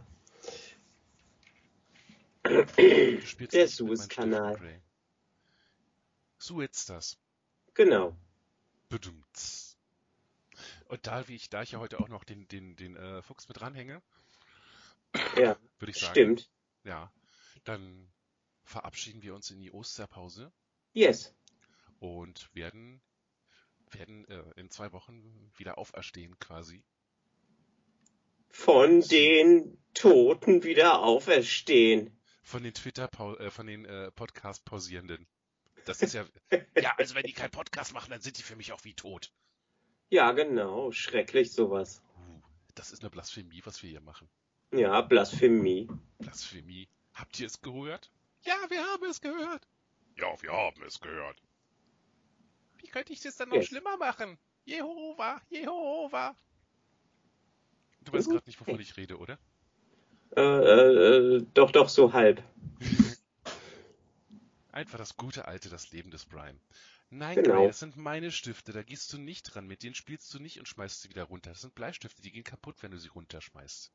[3.53, 4.57] Der Suezkanal.
[4.57, 4.81] Gray.
[6.39, 7.17] Suez das.
[7.75, 8.15] Genau.
[8.91, 9.74] Bedumts.
[10.89, 13.49] Und da, wie ich, da ich ja heute auch noch den, den, den äh, Fuchs
[13.49, 14.03] mit dranhänge,
[15.37, 16.51] Ja, würde ich sagen, stimmt.
[16.85, 17.13] ja,
[17.65, 18.13] dann
[18.65, 20.53] verabschieden wir uns in die Osterpause
[20.93, 21.35] Yes.
[21.99, 23.03] und werden,
[23.91, 26.85] werden äh, in zwei Wochen wieder auferstehen quasi.
[28.51, 32.17] Von den Toten wieder auferstehen.
[32.43, 33.11] Von den Twitter,
[33.41, 35.27] äh, von den äh, Podcast-Pausierenden.
[35.87, 36.25] Das ist ja,
[36.77, 39.33] ja, also wenn die keinen Podcast machen, dann sind die für mich auch wie tot.
[40.11, 40.91] Ja, genau.
[40.93, 42.03] Schrecklich sowas.
[42.17, 42.41] Uh,
[42.75, 44.29] das ist eine Blasphemie, was wir hier machen.
[44.73, 45.89] Ja, Blasphemie.
[46.19, 46.89] Blasphemie.
[47.15, 48.11] Habt ihr es gehört?
[48.43, 49.67] Ja, wir haben es gehört.
[50.17, 51.41] Ja, wir haben es gehört.
[52.79, 53.67] Wie könnte ich das dann noch Yes.
[53.67, 54.37] schlimmer machen?
[54.65, 56.37] Jehova, Jehova.
[58.03, 58.33] Du weißt Mhm.
[58.33, 59.39] gerade nicht, wovon ich rede, oder?
[60.37, 62.43] Äh, äh, äh, doch, doch, so halb.
[64.73, 66.59] Einfach das gute alte, das Leben des Brian.
[67.15, 67.59] Nein, Genau.
[67.59, 70.59] Gray, das sind meine Stifte, da gehst du nicht dran, mit denen spielst du nicht
[70.59, 71.51] und schmeißt sie wieder runter.
[71.51, 73.93] Das sind Bleistifte, die gehen kaputt, wenn du sie runterschmeißt.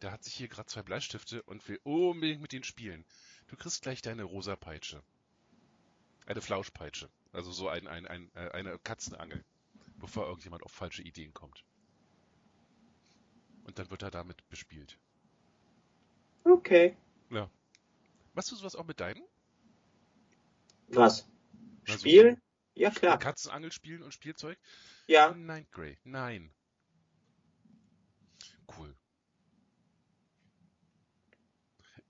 [0.00, 3.04] Da hat sich hier gerade zwei Bleistifte und will unbedingt mit denen spielen.
[3.46, 5.04] Du kriegst gleich deine rosa Peitsche.
[6.26, 7.08] Eine Flauschpeitsche.
[7.32, 9.44] Also so ein, ein, ein, äh, eine Katzenangel,
[10.00, 11.64] bevor irgendjemand auf falsche Ideen kommt.
[13.62, 14.98] Und dann wird er damit bespielt.
[16.42, 16.96] Okay.
[18.34, 19.22] Machst du sowas auch mit deinen?
[20.88, 21.26] Was?
[21.88, 22.40] Also Spielen?
[22.74, 23.18] Ja, klar.
[23.18, 24.58] Katzenangel spielen und Spielzeug?
[25.06, 25.32] Ja.
[25.34, 26.52] Nein, Gray, nein.
[28.76, 28.96] Cool.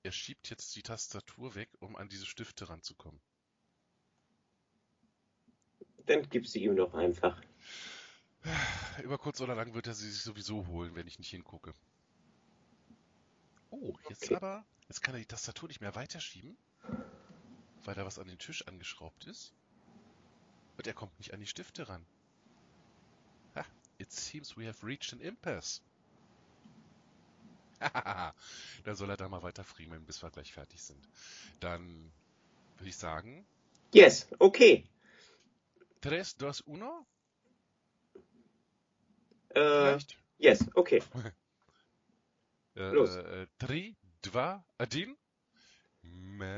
[0.03, 3.20] Er schiebt jetzt die Tastatur weg, um an diese Stifte ranzukommen.
[6.07, 7.41] Dann gib sie ihm doch einfach.
[9.03, 11.72] Über kurz oder lang wird er sie sich sowieso holen, wenn ich nicht hingucke.
[13.70, 14.37] Oh, jetzt Okay.
[14.37, 16.57] aber, jetzt kann er die Tastatur nicht mehr weiterschieben,
[17.85, 19.55] weil da was an den Tisch angeschraubt ist.
[20.77, 22.05] Und er kommt nicht an die Stifte ran.
[23.55, 23.64] Ha,
[23.99, 25.81] it seems we have reached an impasse.
[28.85, 31.07] da soll er da mal weiter friemeln, bis wir gleich fertig sind.
[31.61, 32.12] Dann
[32.79, 33.47] würde ich sagen,
[33.93, 34.85] Yes, okay.
[36.01, 37.07] tres, dos, uno,
[39.51, 40.18] Äh, vielleicht?
[40.39, 41.03] yes, okay.
[42.77, 43.14] Äh, Los.
[43.14, 45.16] äh, Tri, dva, adin.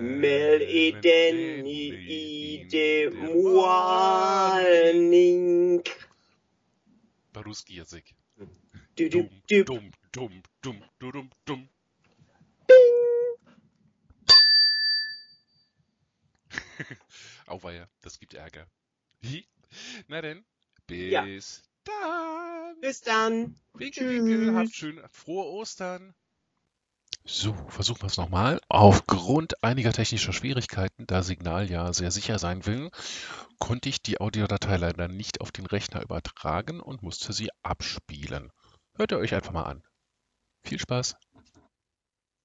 [0.01, 4.57] Mel edeni ide mualnink.
[7.35, 8.15] Baruski Jacek.
[8.97, 11.69] Dum, dum, dum, dum, dum, dum.
[12.67, 13.07] Bing!
[17.47, 18.67] Auweia, das gibt Ärger.
[20.09, 20.45] Na denn,
[20.87, 21.27] bis ja.
[21.85, 22.81] dann.
[22.81, 23.57] Bis dann.
[23.75, 24.25] Winke, Tschüss.
[24.25, 26.15] Winke, habt schön frohe Ostern.
[27.29, 28.61] So, versuchen wir es nochmal.
[28.69, 32.91] Aufgrund einiger technischer Schwierigkeiten, da Signal ja sehr sicher sein will,
[33.59, 38.53] konnte ich die Audiodatei leider nicht auf den Rechner übertragen und musste sie abspielen.
[38.95, 39.83] Hört ihr euch einfach mal an.
[40.63, 41.17] Viel Spaß.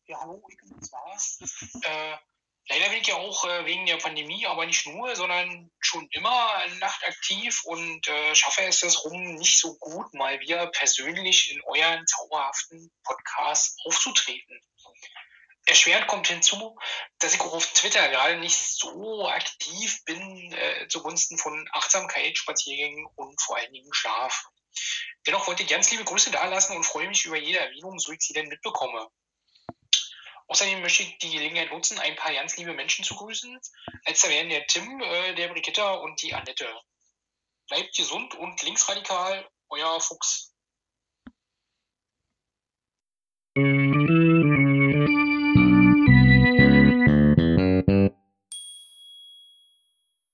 [0.08, 1.40] Ja, hallo, ich bin's war's.
[1.84, 2.18] Äh,
[2.70, 6.66] leider bin ich ja auch äh, wegen der Pandemie, aber nicht nur, sondern schon immer
[6.80, 12.06] nachtaktiv und äh, schaffe es es rum, nicht so gut mal wieder persönlich in euren
[12.08, 14.60] zauberhaften Podcasts aufzutreten.
[15.66, 16.78] Erschwerend kommt hinzu,
[17.20, 23.06] dass ich auch auf Twitter gerade nicht so aktiv bin äh, zugunsten von Achtsamkeit, Spaziergängen
[23.16, 24.46] und vor allen Dingen Schlaf.
[25.28, 28.22] Dennoch wollte ich ganz liebe Grüße dalassen und freue mich über jede Erwähnung, so ich
[28.22, 29.08] sie denn mitbekomme.
[30.52, 33.58] Außerdem möchte ich die Gelegenheit nutzen, ein paar ganz liebe Menschen zu grüßen.
[34.04, 36.68] Als da wären der Tim, äh, der Brigitta und die Annette.
[37.70, 40.54] Bleibt gesund und linksradikal, euer Fuchs.
[43.56, 43.81] Mhm.